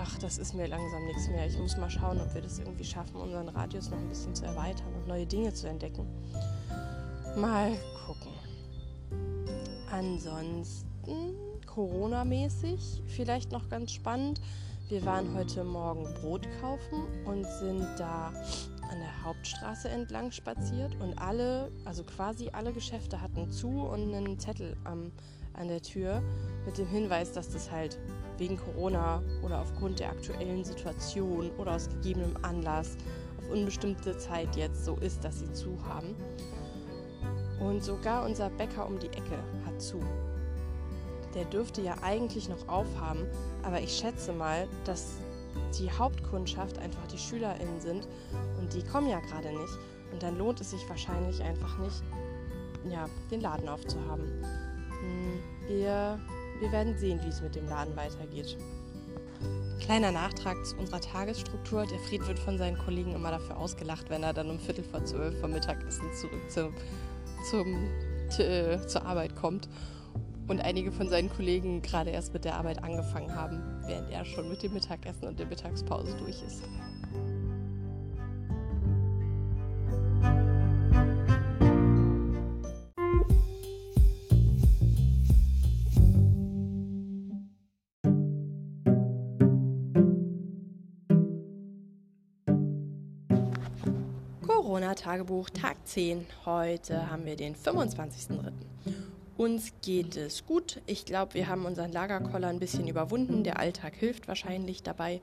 Ach, 0.05 0.17
das 0.19 0.37
ist 0.37 0.53
mir 0.53 0.67
langsam 0.67 1.05
nichts 1.05 1.29
mehr. 1.29 1.47
Ich 1.47 1.57
muss 1.57 1.77
mal 1.77 1.89
schauen, 1.89 2.19
ob 2.19 2.33
wir 2.33 2.41
das 2.41 2.59
irgendwie 2.59 2.83
schaffen, 2.83 3.15
unseren 3.15 3.47
Radius 3.47 3.89
noch 3.89 3.97
ein 3.97 4.09
bisschen 4.09 4.35
zu 4.35 4.43
erweitern 4.43 4.93
und 4.95 5.07
neue 5.07 5.25
Dinge 5.25 5.53
zu 5.53 5.69
entdecken. 5.69 6.05
Mal 7.37 7.77
gucken. 8.05 8.33
Ansonsten 9.89 11.35
Corona-mäßig 11.67 13.03
vielleicht 13.07 13.53
noch 13.53 13.69
ganz 13.69 13.93
spannend. 13.93 14.41
Wir 14.89 15.05
waren 15.05 15.33
heute 15.35 15.63
Morgen 15.63 16.03
Brot 16.15 16.47
kaufen 16.59 17.03
und 17.25 17.45
sind 17.45 17.87
da 17.97 18.27
an 18.91 18.99
der 18.99 19.23
Hauptstraße 19.23 19.87
entlang 19.87 20.31
spaziert 20.31 20.95
und 20.99 21.17
alle, 21.17 21.71
also 21.85 22.03
quasi 22.03 22.49
alle 22.51 22.73
Geschäfte 22.73 23.21
hatten 23.21 23.49
zu 23.51 23.69
und 23.69 24.13
einen 24.13 24.37
Zettel 24.37 24.75
am, 24.83 25.13
an 25.53 25.67
der 25.67 25.81
Tür 25.81 26.21
mit 26.65 26.77
dem 26.77 26.87
Hinweis, 26.87 27.31
dass 27.31 27.49
das 27.49 27.71
halt 27.71 27.99
wegen 28.37 28.57
Corona 28.57 29.21
oder 29.43 29.61
aufgrund 29.61 29.99
der 29.99 30.09
aktuellen 30.09 30.63
Situation 30.63 31.51
oder 31.57 31.75
aus 31.75 31.89
gegebenem 31.89 32.35
Anlass 32.41 32.97
auf 33.37 33.49
unbestimmte 33.51 34.17
Zeit 34.17 34.55
jetzt 34.55 34.85
so 34.85 34.95
ist, 34.95 35.23
dass 35.23 35.39
sie 35.39 35.51
zu 35.53 35.77
haben. 35.87 36.15
Und 37.59 37.83
sogar 37.83 38.25
unser 38.25 38.49
Bäcker 38.49 38.87
um 38.87 38.99
die 38.99 39.07
Ecke 39.07 39.37
hat 39.65 39.81
zu 39.81 39.99
der 41.33 41.45
dürfte 41.45 41.81
ja 41.81 41.95
eigentlich 42.01 42.49
noch 42.49 42.67
aufhaben, 42.67 43.25
aber 43.63 43.81
ich 43.81 43.95
schätze 43.95 44.33
mal, 44.33 44.67
dass 44.85 45.17
die 45.79 45.91
Hauptkundschaft 45.91 46.77
einfach 46.79 47.05
die 47.07 47.17
SchülerInnen 47.17 47.79
sind 47.79 48.07
und 48.59 48.73
die 48.73 48.83
kommen 48.83 49.09
ja 49.09 49.19
gerade 49.19 49.49
nicht. 49.49 49.79
Und 50.11 50.21
dann 50.21 50.37
lohnt 50.37 50.61
es 50.61 50.71
sich 50.71 50.87
wahrscheinlich 50.89 51.41
einfach 51.41 51.77
nicht, 51.79 52.03
ja, 52.89 53.09
den 53.31 53.41
Laden 53.41 53.67
aufzuhaben. 53.67 54.31
Hm, 55.03 55.39
wir 55.67 56.19
Wir 56.59 56.71
werden 56.71 56.97
sehen, 56.97 57.19
wie 57.23 57.29
es 57.29 57.41
mit 57.41 57.55
dem 57.55 57.67
Laden 57.67 57.95
weitergeht. 57.95 58.57
Kleiner 59.81 60.11
Nachtrag 60.11 60.65
zu 60.65 60.77
unserer 60.77 61.01
Tagesstruktur. 61.01 61.85
Der 61.85 61.99
Fried 61.99 62.25
wird 62.27 62.39
von 62.39 62.57
seinen 62.57 62.77
Kollegen 62.77 63.13
immer 63.13 63.31
dafür 63.31 63.57
ausgelacht, 63.57 64.09
wenn 64.09 64.23
er 64.23 64.33
dann 64.33 64.49
um 64.49 64.59
Viertel 64.59 64.83
vor 64.85 65.03
zwölf 65.03 65.37
vom 65.41 65.51
Mittagessen 65.51 66.13
zurück 66.13 66.49
zum, 66.49 66.73
zum, 67.49 67.89
äh, 68.37 68.79
zur 68.87 69.05
Arbeit 69.05 69.35
kommt. 69.35 69.67
Und 70.47 70.61
einige 70.61 70.91
von 70.91 71.09
seinen 71.09 71.29
Kollegen 71.29 71.81
gerade 71.81 72.11
erst 72.11 72.33
mit 72.33 72.45
der 72.45 72.55
Arbeit 72.55 72.83
angefangen 72.83 73.35
haben, 73.35 73.61
während 73.85 74.09
er 74.09 74.23
schon 74.23 74.47
mit 74.47 74.63
dem 74.63 74.73
Mittagessen 74.73 75.27
und 75.27 75.39
der 75.39 75.47
Mittagspause 75.47 76.15
durch 76.17 76.41
ist. 76.43 76.63
Corona-Tagebuch 95.13 95.49
Tag 95.51 95.75
10. 95.85 96.25
Heute 96.45 97.11
haben 97.11 97.25
wir 97.25 97.35
den 97.35 97.55
25.03. 97.55 98.51
Uns 99.37 99.71
geht 99.83 100.17
es 100.17 100.43
gut. 100.43 100.81
Ich 100.87 101.05
glaube, 101.05 101.35
wir 101.35 101.47
haben 101.47 101.65
unseren 101.65 101.91
Lagerkoller 101.91 102.47
ein 102.47 102.59
bisschen 102.59 102.87
überwunden. 102.87 103.43
Der 103.43 103.59
Alltag 103.59 103.93
hilft 103.95 104.27
wahrscheinlich 104.27 104.81
dabei. 104.81 105.21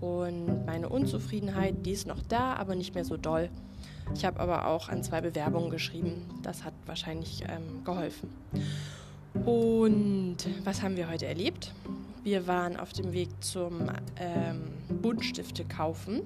Und 0.00 0.64
meine 0.64 0.88
Unzufriedenheit, 0.88 1.84
die 1.84 1.92
ist 1.92 2.06
noch 2.06 2.22
da, 2.26 2.54
aber 2.54 2.74
nicht 2.74 2.94
mehr 2.94 3.04
so 3.04 3.18
doll. 3.18 3.50
Ich 4.14 4.24
habe 4.24 4.40
aber 4.40 4.66
auch 4.66 4.88
an 4.88 5.02
zwei 5.02 5.20
Bewerbungen 5.20 5.70
geschrieben. 5.70 6.22
Das 6.42 6.64
hat 6.64 6.72
wahrscheinlich 6.86 7.42
ähm, 7.42 7.84
geholfen. 7.84 8.30
Und 9.44 10.38
was 10.64 10.80
haben 10.80 10.96
wir 10.96 11.10
heute 11.10 11.26
erlebt? 11.26 11.72
Wir 12.24 12.46
waren 12.46 12.78
auf 12.78 12.94
dem 12.94 13.12
Weg 13.12 13.28
zum 13.40 13.90
ähm, 14.18 14.62
Buntstifte 14.88 15.66
kaufen 15.66 16.22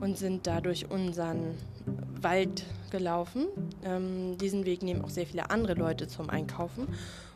und 0.00 0.18
sind 0.18 0.46
da 0.46 0.60
durch 0.60 0.90
unseren 0.90 1.54
Wald 2.24 2.64
gelaufen. 2.90 3.46
Ähm, 3.84 4.36
diesen 4.38 4.64
Weg 4.64 4.82
nehmen 4.82 5.02
auch 5.02 5.10
sehr 5.10 5.26
viele 5.26 5.50
andere 5.50 5.74
Leute 5.74 6.08
zum 6.08 6.30
Einkaufen. 6.30 6.88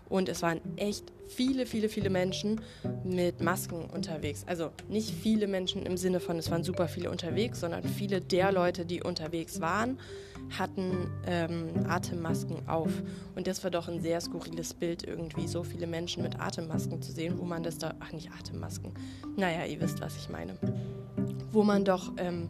Und 0.09 0.29
es 0.29 0.43
waren 0.43 0.61
echt 0.77 1.13
viele, 1.29 1.67
viele, 1.67 1.89
viele 1.89 2.09
Menschen 2.09 2.61
mit 3.05 3.43
Masken 3.43 3.85
unterwegs. 3.85 4.45
Also 4.47 4.71
nicht 4.89 5.11
viele 5.11 5.47
Menschen 5.47 5.85
im 5.85 5.97
Sinne 5.97 6.21
von, 6.21 6.39
es 6.39 6.51
waren 6.51 6.65
super 6.65 6.89
viele 6.89 7.11
unterwegs, 7.11 7.61
sondern 7.61 7.85
viele 7.85 8.21
der 8.21 8.51
Leute, 8.51 8.87
die 8.87 9.03
unterwegs 9.03 9.61
waren, 9.61 9.99
hatten 10.59 11.11
ähm, 11.27 11.69
Atemmasken 11.87 12.67
auf. 12.69 12.91
Und 13.37 13.47
das 13.47 13.63
war 13.65 13.71
doch 13.71 13.89
ein 13.89 14.01
sehr 14.01 14.21
skurriles 14.21 14.73
Bild, 14.73 15.07
irgendwie 15.07 15.47
so 15.47 15.63
viele 15.63 15.87
Menschen 15.87 16.23
mit 16.23 16.41
Atemmasken 16.41 17.03
zu 17.03 17.13
sehen, 17.13 17.35
wo 17.39 17.45
man 17.45 17.63
das 17.63 17.77
da, 17.77 17.95
ach 18.01 18.13
nicht 18.13 18.31
Atemmasken, 18.31 18.93
naja, 19.37 19.67
ihr 19.67 19.81
wisst, 19.81 20.01
was 20.01 20.17
ich 20.17 20.31
meine. 20.31 20.57
Wo 21.53 21.65
man 21.65 21.85
doch 21.85 22.13
ähm, 22.17 22.49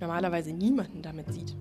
normalerweise 0.00 0.52
niemanden 0.52 1.02
damit 1.02 1.32
sieht. 1.32 1.54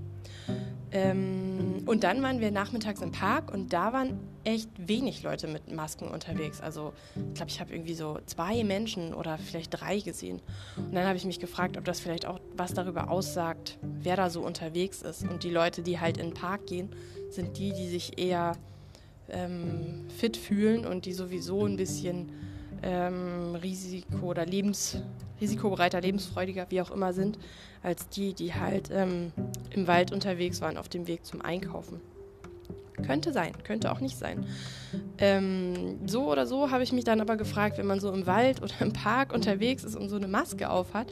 Ähm, 0.91 1.83
und 1.85 2.03
dann 2.03 2.21
waren 2.23 2.39
wir 2.39 2.49
nachmittags 2.51 3.01
im 3.01 3.11
Park 3.11 3.53
und 3.53 3.73
da 3.73 3.93
waren 3.93 4.19
echt 4.43 4.69
wenig 4.77 5.21
Leute 5.21 5.47
mit 5.47 5.71
Masken 5.71 6.07
unterwegs. 6.07 6.61
Also 6.61 6.93
ich 7.15 7.35
glaube, 7.35 7.51
ich 7.51 7.59
habe 7.59 7.71
irgendwie 7.71 7.93
so 7.93 8.19
zwei 8.25 8.63
Menschen 8.63 9.13
oder 9.13 9.37
vielleicht 9.37 9.79
drei 9.79 9.99
gesehen. 9.99 10.41
Und 10.77 10.95
dann 10.95 11.05
habe 11.05 11.17
ich 11.17 11.25
mich 11.25 11.39
gefragt, 11.39 11.77
ob 11.77 11.85
das 11.85 11.99
vielleicht 11.99 12.25
auch 12.25 12.39
was 12.57 12.73
darüber 12.73 13.11
aussagt, 13.11 13.77
wer 13.81 14.15
da 14.15 14.29
so 14.29 14.41
unterwegs 14.41 15.03
ist. 15.03 15.23
Und 15.23 15.43
die 15.43 15.51
Leute, 15.51 15.83
die 15.83 15.99
halt 15.99 16.17
in 16.17 16.29
den 16.29 16.33
Park 16.33 16.65
gehen, 16.65 16.89
sind 17.29 17.57
die, 17.59 17.71
die 17.71 17.87
sich 17.87 18.17
eher 18.17 18.53
ähm, 19.29 20.05
fit 20.17 20.37
fühlen 20.37 20.87
und 20.87 21.05
die 21.05 21.13
sowieso 21.13 21.65
ein 21.65 21.77
bisschen 21.77 22.31
ähm, 22.83 23.55
Risiko 23.55 24.27
oder 24.27 24.45
Lebens, 24.45 24.97
risikobereiter, 25.41 26.01
lebensfreudiger, 26.01 26.67
wie 26.69 26.81
auch 26.81 26.91
immer 26.91 27.13
sind, 27.13 27.37
als 27.83 28.09
die, 28.09 28.33
die 28.33 28.53
halt 28.53 28.89
ähm, 28.91 29.31
im 29.71 29.87
Wald 29.87 30.11
unterwegs 30.11 30.61
waren 30.61 30.77
auf 30.77 30.89
dem 30.89 31.07
Weg 31.07 31.25
zum 31.25 31.41
Einkaufen. 31.41 32.01
Könnte 33.05 33.31
sein, 33.31 33.53
könnte 33.63 33.91
auch 33.91 34.01
nicht 34.01 34.17
sein. 34.17 34.45
Ähm, 35.17 35.99
so 36.05 36.29
oder 36.29 36.45
so 36.45 36.69
habe 36.69 36.83
ich 36.83 36.91
mich 36.91 37.05
dann 37.05 37.21
aber 37.21 37.37
gefragt, 37.37 37.77
wenn 37.77 37.87
man 37.87 37.99
so 37.99 38.11
im 38.11 38.27
Wald 38.27 38.61
oder 38.61 38.73
im 38.81 38.91
Park 38.91 39.33
unterwegs 39.33 39.83
ist 39.83 39.95
und 39.95 40.09
so 40.09 40.17
eine 40.17 40.27
Maske 40.27 40.69
aufhat, 40.69 41.07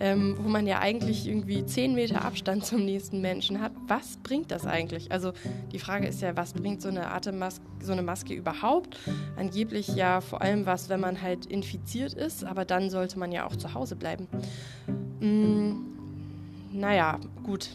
ähm, 0.00 0.36
wo 0.40 0.48
man 0.48 0.66
ja 0.66 0.78
eigentlich 0.78 1.26
irgendwie 1.26 1.64
zehn 1.66 1.94
Meter 1.94 2.24
Abstand 2.24 2.64
zum 2.64 2.84
nächsten 2.84 3.20
Menschen 3.20 3.60
hat. 3.60 3.72
Was 3.86 4.16
bringt 4.18 4.50
das 4.50 4.66
eigentlich? 4.66 5.10
Also 5.10 5.32
die 5.72 5.78
Frage 5.78 6.06
ist 6.06 6.20
ja, 6.22 6.36
was 6.36 6.52
bringt 6.52 6.82
so 6.82 6.88
eine 6.88 7.10
Atemmaske, 7.10 7.64
so 7.82 7.92
eine 7.92 8.02
Maske 8.02 8.34
überhaupt? 8.34 8.98
Angeblich 9.36 9.88
ja 9.88 10.20
vor 10.20 10.42
allem 10.42 10.66
was, 10.66 10.88
wenn 10.88 11.00
man 11.00 11.20
halt 11.20 11.46
infiziert 11.46 12.14
ist, 12.14 12.44
aber 12.44 12.64
dann 12.64 12.90
sollte 12.90 13.18
man 13.18 13.32
ja 13.32 13.46
auch 13.46 13.56
zu 13.56 13.74
Hause 13.74 13.96
bleiben. 13.96 14.28
Mm, 15.20 15.88
naja, 16.72 17.18
gut. 17.42 17.70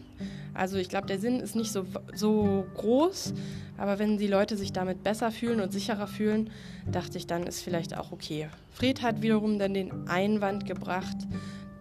Also 0.54 0.78
ich 0.78 0.88
glaube, 0.88 1.08
der 1.08 1.20
Sinn 1.20 1.40
ist 1.40 1.56
nicht 1.56 1.72
so, 1.72 1.86
so 2.14 2.66
groß, 2.76 3.34
aber 3.78 3.98
wenn 3.98 4.18
die 4.18 4.28
Leute 4.28 4.56
sich 4.56 4.72
damit 4.72 5.04
besser 5.04 5.32
fühlen 5.32 5.60
und 5.60 5.74
sicherer 5.74 6.08
fühlen, 6.08 6.52
dachte 6.92 7.18
ich, 7.18 7.26
dann 7.26 7.44
ist 7.44 7.62
vielleicht 7.62 7.98
auch 7.98 8.12
okay. 8.12 8.50
Fred 8.72 9.02
hat 9.02 9.22
wiederum 9.22 9.58
dann 9.58 9.74
den 9.74 10.08
Einwand 10.08 10.66
gebracht, 10.66 11.18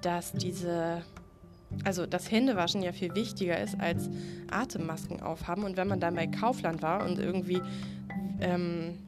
dass 0.02 0.32
diese, 0.32 1.02
also 1.84 2.06
das 2.06 2.30
Händewaschen 2.30 2.82
ja 2.82 2.92
viel 2.92 3.14
wichtiger 3.14 3.58
ist 3.60 3.78
als 3.80 4.10
Atemmasken 4.50 5.22
aufhaben. 5.22 5.64
Und 5.64 5.76
wenn 5.76 5.88
man 5.88 6.00
dann 6.00 6.14
bei 6.14 6.26
Kaufland 6.26 6.82
war 6.82 7.04
und 7.04 7.18
irgendwie 7.18 7.62
ähm, 8.40 8.98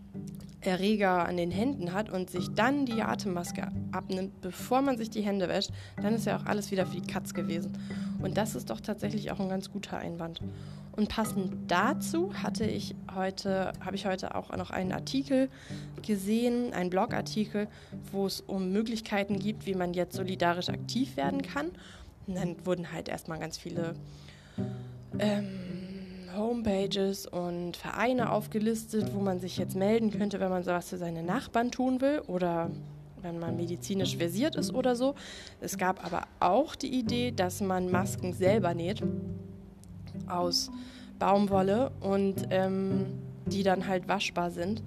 Erreger 0.66 1.26
an 1.26 1.37
den 1.37 1.50
Händen 1.50 1.92
hat 1.92 2.11
und 2.11 2.30
sich 2.30 2.49
dann 2.54 2.87
die 2.87 3.02
Atemmaske 3.02 3.68
abnimmt, 3.92 4.40
bevor 4.40 4.83
man 4.83 4.97
sich 4.97 5.11
die 5.11 5.23
Hände 5.23 5.49
wäscht, 5.49 5.71
dann 6.00 6.14
ist 6.14 6.26
ja 6.26 6.37
auch 6.37 6.47
alles 6.47 6.71
wieder 6.71 6.87
für 6.87 7.00
die 7.00 7.06
Katz 7.06 7.35
gewesen. 7.35 7.78
Und 8.23 8.37
das 8.37 8.54
ist 8.54 8.71
doch 8.71 8.80
tatsächlich 8.80 9.30
auch 9.30 9.40
ein 9.40 9.49
ganz 9.49 9.71
guter 9.71 9.99
Einwand. 9.99 10.40
Und 10.97 11.09
passend 11.09 11.52
dazu 11.71 12.33
hatte 12.35 12.64
ich 12.64 12.94
heute, 13.14 13.73
habe 13.85 13.97
ich 13.97 14.06
heute 14.06 14.35
auch 14.37 14.56
noch 14.56 14.71
einen 14.71 14.92
Artikel 14.92 15.49
gesehen, 16.06 16.73
einen 16.73 16.88
Blogartikel, 16.88 17.66
wo 18.12 18.26
es 18.26 18.40
um 18.40 18.71
Möglichkeiten 18.71 19.40
gibt, 19.40 19.66
wie 19.66 19.75
man 19.75 19.92
jetzt 19.92 20.14
solidarisch 20.14 20.68
aktiv 20.68 21.16
werden 21.16 21.42
kann. 21.42 21.71
Und 22.26 22.37
dann 22.37 22.56
wurden 22.64 22.92
halt 22.92 23.09
erstmal 23.09 23.40
ganz 23.40 23.59
viele 23.59 23.94
ähm, 25.18 25.74
Homepages 26.37 27.26
und 27.26 27.76
Vereine 27.76 28.31
aufgelistet, 28.31 29.14
wo 29.14 29.21
man 29.21 29.41
sich 29.41 29.57
jetzt 29.57 29.76
melden 29.76 30.11
könnte, 30.11 30.41
wenn 30.41 30.50
man 30.50 30.62
sowas 30.62 30.88
für 30.88 30.99
seine 30.99 31.23
Nachbarn 31.23 31.71
tun 31.71 32.00
will 32.00 32.21
oder 32.26 32.71
wenn 33.23 33.38
man 33.38 33.57
medizinisch 33.57 34.17
versiert 34.17 34.55
ist 34.55 34.73
oder 34.73 34.95
so. 34.97 35.14
Es 35.61 35.79
gab 35.79 36.05
aber 36.05 36.25
auch 36.41 36.75
die 36.75 36.93
Idee, 36.99 37.31
dass 37.31 37.61
man 37.61 37.91
Masken 37.91 38.33
selber 38.33 38.75
näht 38.75 39.03
aus 40.29 40.71
Baumwolle 41.19 41.91
und 42.00 42.47
ähm, 42.50 43.07
die 43.47 43.62
dann 43.62 43.87
halt 43.87 44.09
waschbar 44.09 44.50
sind. 44.50 44.83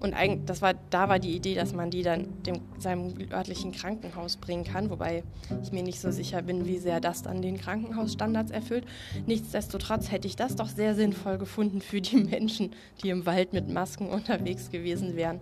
Und 0.00 0.14
eigentlich, 0.14 0.46
das 0.46 0.62
war, 0.62 0.74
da 0.88 1.08
war 1.08 1.18
die 1.18 1.36
Idee, 1.36 1.54
dass 1.54 1.74
man 1.74 1.90
die 1.90 2.02
dann 2.02 2.42
dem, 2.42 2.60
seinem 2.78 3.14
örtlichen 3.30 3.72
Krankenhaus 3.72 4.38
bringen 4.38 4.64
kann, 4.64 4.88
wobei 4.88 5.22
ich 5.62 5.72
mir 5.72 5.82
nicht 5.82 6.00
so 6.00 6.10
sicher 6.10 6.40
bin, 6.40 6.66
wie 6.66 6.78
sehr 6.78 7.00
das 7.00 7.22
dann 7.22 7.42
den 7.42 7.58
Krankenhausstandards 7.58 8.50
erfüllt. 8.50 8.86
Nichtsdestotrotz 9.26 10.10
hätte 10.10 10.26
ich 10.26 10.36
das 10.36 10.56
doch 10.56 10.68
sehr 10.68 10.94
sinnvoll 10.94 11.36
gefunden 11.36 11.82
für 11.82 12.00
die 12.00 12.16
Menschen, 12.16 12.74
die 13.02 13.10
im 13.10 13.26
Wald 13.26 13.52
mit 13.52 13.68
Masken 13.68 14.08
unterwegs 14.08 14.70
gewesen 14.70 15.16
wären. 15.16 15.40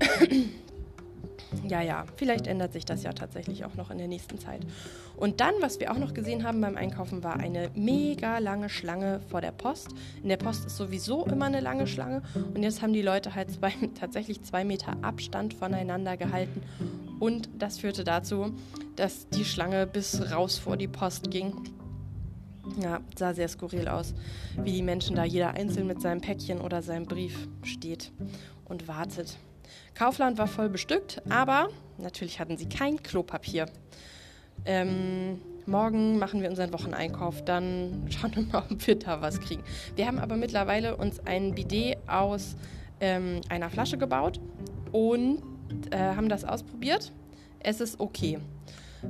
Ja, 1.68 1.82
ja, 1.82 2.06
vielleicht 2.16 2.46
ändert 2.46 2.72
sich 2.72 2.86
das 2.86 3.02
ja 3.02 3.12
tatsächlich 3.12 3.66
auch 3.66 3.74
noch 3.74 3.90
in 3.90 3.98
der 3.98 4.08
nächsten 4.08 4.38
Zeit. 4.38 4.62
Und 5.16 5.40
dann, 5.40 5.54
was 5.60 5.80
wir 5.80 5.92
auch 5.92 5.98
noch 5.98 6.14
gesehen 6.14 6.44
haben 6.44 6.60
beim 6.60 6.76
Einkaufen, 6.76 7.22
war 7.22 7.38
eine 7.38 7.70
mega 7.74 8.38
lange 8.38 8.68
Schlange 8.68 9.20
vor 9.28 9.40
der 9.40 9.52
Post. 9.52 9.88
In 10.22 10.28
der 10.28 10.36
Post 10.36 10.66
ist 10.66 10.76
sowieso 10.76 11.24
immer 11.26 11.46
eine 11.46 11.60
lange 11.60 11.86
Schlange. 11.86 12.22
Und 12.34 12.62
jetzt 12.62 12.82
haben 12.82 12.92
die 12.92 13.02
Leute 13.02 13.34
halt 13.34 13.50
zwei, 13.50 13.72
tatsächlich 14.00 14.42
zwei 14.42 14.64
Meter 14.64 14.96
Abstand 15.02 15.54
voneinander 15.54 16.16
gehalten. 16.16 16.62
Und 17.20 17.48
das 17.58 17.78
führte 17.78 18.04
dazu, 18.04 18.52
dass 18.96 19.28
die 19.28 19.44
Schlange 19.44 19.86
bis 19.86 20.32
raus 20.32 20.58
vor 20.58 20.76
die 20.76 20.88
Post 20.88 21.30
ging. 21.30 21.54
Ja, 22.80 23.00
sah 23.16 23.34
sehr 23.34 23.48
skurril 23.48 23.88
aus, 23.88 24.14
wie 24.62 24.72
die 24.72 24.82
Menschen 24.82 25.16
da 25.16 25.24
jeder 25.24 25.50
einzeln 25.50 25.86
mit 25.86 26.00
seinem 26.00 26.20
Päckchen 26.20 26.60
oder 26.60 26.80
seinem 26.80 27.06
Brief 27.06 27.48
steht 27.62 28.12
und 28.64 28.88
wartet. 28.88 29.36
Kaufland 29.94 30.38
war 30.38 30.46
voll 30.46 30.68
bestückt, 30.68 31.22
aber 31.28 31.68
natürlich 31.98 32.40
hatten 32.40 32.56
sie 32.56 32.68
kein 32.68 33.02
Klopapier. 33.02 33.66
Ähm, 34.64 35.40
morgen 35.66 36.18
machen 36.18 36.42
wir 36.42 36.50
unseren 36.50 36.72
Wocheneinkauf, 36.72 37.44
dann 37.44 38.06
schauen 38.10 38.34
wir 38.34 38.42
mal, 38.44 38.64
ob 38.70 38.86
wir 38.86 38.98
da 38.98 39.20
was 39.20 39.40
kriegen. 39.40 39.62
Wir 39.96 40.06
haben 40.06 40.18
aber 40.18 40.36
mittlerweile 40.36 40.96
uns 40.96 41.20
ein 41.26 41.54
Bidet 41.54 41.98
aus 42.06 42.56
ähm, 43.00 43.40
einer 43.48 43.70
Flasche 43.70 43.98
gebaut 43.98 44.40
und 44.92 45.42
äh, 45.90 45.96
haben 45.98 46.28
das 46.28 46.44
ausprobiert. 46.44 47.12
Es 47.60 47.80
ist 47.80 48.00
okay. 48.00 48.38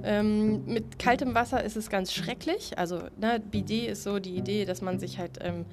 Ähm, 0.04 0.64
mit 0.64 0.98
kaltem 0.98 1.34
Wasser 1.34 1.62
ist 1.62 1.76
es 1.76 1.90
ganz 1.90 2.12
schrecklich. 2.12 2.78
Also, 2.78 3.00
ne, 3.18 3.40
Bidet 3.40 3.90
ist 3.90 4.04
so 4.04 4.18
die 4.18 4.36
Idee, 4.36 4.64
dass 4.64 4.80
man 4.80 4.98
sich 4.98 5.18
halt 5.18 5.38
ähm, 5.42 5.66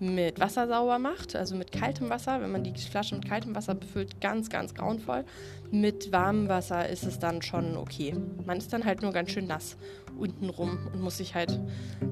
mit 0.00 0.38
Wasser 0.38 0.68
sauber 0.68 0.98
macht, 0.98 1.34
also 1.34 1.56
mit 1.56 1.72
kaltem 1.72 2.08
Wasser, 2.08 2.40
wenn 2.40 2.52
man 2.52 2.62
die 2.62 2.72
Flasche 2.74 3.14
mit 3.16 3.28
kaltem 3.28 3.54
Wasser 3.54 3.74
befüllt, 3.74 4.20
ganz, 4.20 4.48
ganz 4.48 4.74
grauenvoll. 4.74 5.24
Mit 5.70 6.12
warmem 6.12 6.48
Wasser 6.48 6.88
ist 6.88 7.04
es 7.04 7.18
dann 7.18 7.42
schon 7.42 7.76
okay. 7.76 8.14
Man 8.46 8.58
ist 8.58 8.72
dann 8.72 8.84
halt 8.84 9.02
nur 9.02 9.12
ganz 9.12 9.30
schön 9.30 9.46
nass 9.46 9.76
untenrum 10.16 10.78
und 10.92 11.00
muss 11.00 11.18
sich 11.18 11.34
halt 11.34 11.58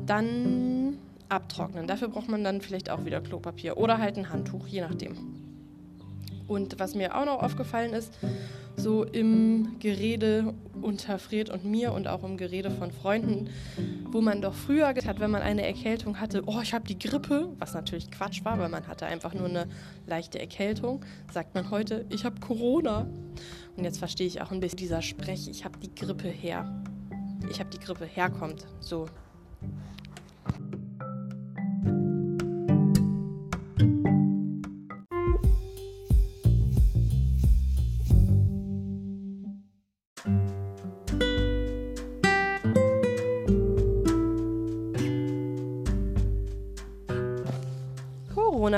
dann 0.04 0.98
abtrocknen. 1.28 1.86
Dafür 1.86 2.08
braucht 2.08 2.28
man 2.28 2.44
dann 2.44 2.60
vielleicht 2.60 2.90
auch 2.90 3.04
wieder 3.04 3.20
Klopapier 3.20 3.76
oder 3.76 3.98
halt 3.98 4.16
ein 4.16 4.30
Handtuch, 4.30 4.66
je 4.66 4.80
nachdem. 4.80 5.45
Und 6.46 6.78
was 6.78 6.94
mir 6.94 7.16
auch 7.16 7.24
noch 7.24 7.42
aufgefallen 7.42 7.92
ist, 7.92 8.12
so 8.76 9.04
im 9.04 9.78
Gerede 9.78 10.54
unter 10.82 11.18
Fred 11.18 11.50
und 11.50 11.64
mir 11.64 11.92
und 11.92 12.06
auch 12.06 12.22
im 12.22 12.36
Gerede 12.36 12.70
von 12.70 12.92
Freunden, 12.92 13.48
wo 14.10 14.20
man 14.20 14.42
doch 14.42 14.54
früher 14.54 14.88
hat, 14.88 15.20
wenn 15.20 15.30
man 15.30 15.42
eine 15.42 15.66
Erkältung 15.66 16.20
hatte, 16.20 16.42
oh, 16.46 16.60
ich 16.62 16.74
habe 16.74 16.86
die 16.86 16.98
Grippe, 16.98 17.48
was 17.58 17.74
natürlich 17.74 18.10
Quatsch 18.10 18.44
war, 18.44 18.58
weil 18.58 18.68
man 18.68 18.86
hatte 18.86 19.06
einfach 19.06 19.34
nur 19.34 19.48
eine 19.48 19.66
leichte 20.06 20.38
Erkältung, 20.38 21.04
sagt 21.32 21.54
man 21.54 21.70
heute, 21.70 22.04
ich 22.10 22.24
habe 22.24 22.38
Corona. 22.40 23.06
Und 23.76 23.84
jetzt 23.84 23.98
verstehe 23.98 24.26
ich 24.26 24.40
auch 24.40 24.52
ein 24.52 24.60
bisschen 24.60 24.78
dieser 24.78 25.02
Sprech, 25.02 25.48
ich 25.48 25.64
habe 25.64 25.78
die 25.78 25.94
Grippe 25.94 26.28
her. 26.28 26.82
Ich 27.50 27.60
habe 27.60 27.70
die 27.70 27.78
Grippe 27.78 28.04
herkommt. 28.06 28.66
So, 28.80 29.06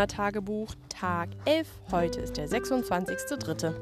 Corona-Tagebuch, 0.08 0.74
Tag 0.88 1.28
11. 1.44 1.68
Heute 1.90 2.20
ist 2.20 2.36
der 2.36 2.48
26.03. 2.48 3.74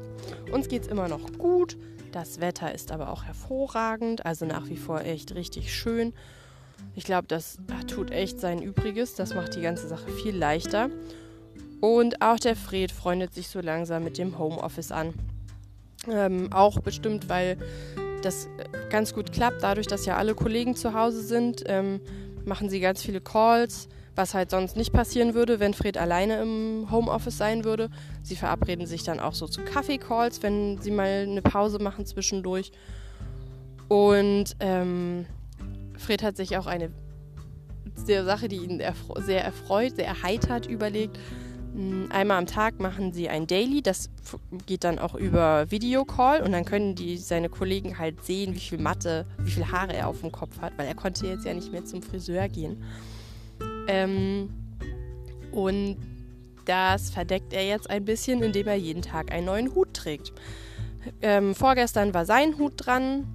Uns 0.51 0.67
geht 0.67 0.83
es 0.83 0.87
immer 0.87 1.07
noch 1.07 1.37
gut. 1.37 1.77
Das 2.11 2.39
Wetter 2.39 2.73
ist 2.73 2.91
aber 2.91 3.11
auch 3.11 3.23
hervorragend, 3.23 4.25
also 4.25 4.45
nach 4.45 4.67
wie 4.67 4.77
vor 4.77 5.01
echt 5.01 5.35
richtig 5.35 5.73
schön. 5.73 6.13
Ich 6.95 7.05
glaube, 7.05 7.27
das 7.27 7.57
tut 7.87 8.11
echt 8.11 8.39
sein 8.39 8.61
Übriges. 8.61 9.15
Das 9.15 9.33
macht 9.33 9.55
die 9.55 9.61
ganze 9.61 9.87
Sache 9.87 10.09
viel 10.11 10.35
leichter. 10.35 10.89
Und 11.81 12.21
auch 12.21 12.39
der 12.39 12.55
Fred 12.55 12.91
freundet 12.91 13.33
sich 13.33 13.47
so 13.47 13.59
langsam 13.59 14.03
mit 14.03 14.17
dem 14.17 14.37
Homeoffice 14.37 14.91
an. 14.91 15.13
Ähm, 16.09 16.51
auch 16.51 16.79
bestimmt, 16.79 17.29
weil 17.29 17.57
das 18.21 18.47
ganz 18.89 19.13
gut 19.13 19.31
klappt. 19.31 19.63
Dadurch, 19.63 19.87
dass 19.87 20.05
ja 20.05 20.17
alle 20.17 20.35
Kollegen 20.35 20.75
zu 20.75 20.93
Hause 20.93 21.21
sind, 21.21 21.63
ähm, 21.67 22.01
machen 22.45 22.69
sie 22.69 22.79
ganz 22.79 23.01
viele 23.01 23.21
Calls 23.21 23.87
was 24.17 24.33
halt 24.33 24.49
sonst 24.49 24.75
nicht 24.75 24.91
passieren 24.91 25.33
würde, 25.33 25.59
wenn 25.59 25.73
Fred 25.73 25.97
alleine 25.97 26.41
im 26.41 26.87
Homeoffice 26.91 27.37
sein 27.37 27.63
würde. 27.63 27.89
Sie 28.23 28.35
verabreden 28.35 28.87
sich 28.87 29.03
dann 29.03 29.19
auch 29.19 29.33
so 29.33 29.47
zu 29.47 29.61
Kaffee-Calls, 29.61 30.43
wenn 30.43 30.79
sie 30.81 30.91
mal 30.91 31.25
eine 31.27 31.41
Pause 31.41 31.79
machen 31.79 32.05
zwischendurch. 32.05 32.71
Und 33.87 34.55
ähm, 34.59 35.25
Fred 35.97 36.23
hat 36.23 36.35
sich 36.35 36.57
auch 36.57 36.67
eine 36.67 36.91
sehr 37.95 38.25
Sache, 38.25 38.47
die 38.47 38.57
ihn 38.57 38.79
erfre 38.79 39.21
sehr 39.21 39.43
erfreut, 39.43 39.95
sehr 39.95 40.07
erheitert, 40.07 40.65
überlegt. 40.65 41.17
Hm, 41.73 42.09
einmal 42.11 42.37
am 42.37 42.45
Tag 42.45 42.79
machen 42.79 43.13
sie 43.13 43.29
ein 43.29 43.47
Daily, 43.47 43.81
das 43.81 44.09
geht 44.65 44.83
dann 44.83 44.99
auch 44.99 45.15
über 45.15 45.69
Videocall 45.69 46.41
und 46.41 46.51
dann 46.51 46.65
können 46.65 46.95
die 46.95 47.17
seine 47.17 47.49
Kollegen 47.49 47.97
halt 47.97 48.23
sehen, 48.23 48.55
wie 48.55 48.59
viel 48.59 48.77
Matte, 48.77 49.25
wie 49.39 49.51
viel 49.51 49.71
Haare 49.71 49.93
er 49.93 50.07
auf 50.07 50.21
dem 50.21 50.31
Kopf 50.31 50.59
hat, 50.59 50.77
weil 50.77 50.87
er 50.87 50.95
konnte 50.95 51.27
jetzt 51.27 51.45
ja 51.45 51.53
nicht 51.53 51.71
mehr 51.71 51.85
zum 51.85 52.01
Friseur 52.01 52.47
gehen. 52.49 52.83
Ähm, 53.87 54.49
und 55.51 55.97
das 56.65 57.09
verdeckt 57.09 57.53
er 57.53 57.65
jetzt 57.65 57.89
ein 57.89 58.03
bisschen, 58.05 58.43
indem 58.43 58.67
er 58.67 58.75
jeden 58.75 59.01
Tag 59.01 59.31
einen 59.31 59.45
neuen 59.45 59.73
Hut 59.73 59.93
trägt. 59.93 60.33
Ähm, 61.21 61.55
vorgestern 61.55 62.13
war 62.13 62.25
sein 62.25 62.57
Hut 62.57 62.73
dran. 62.75 63.25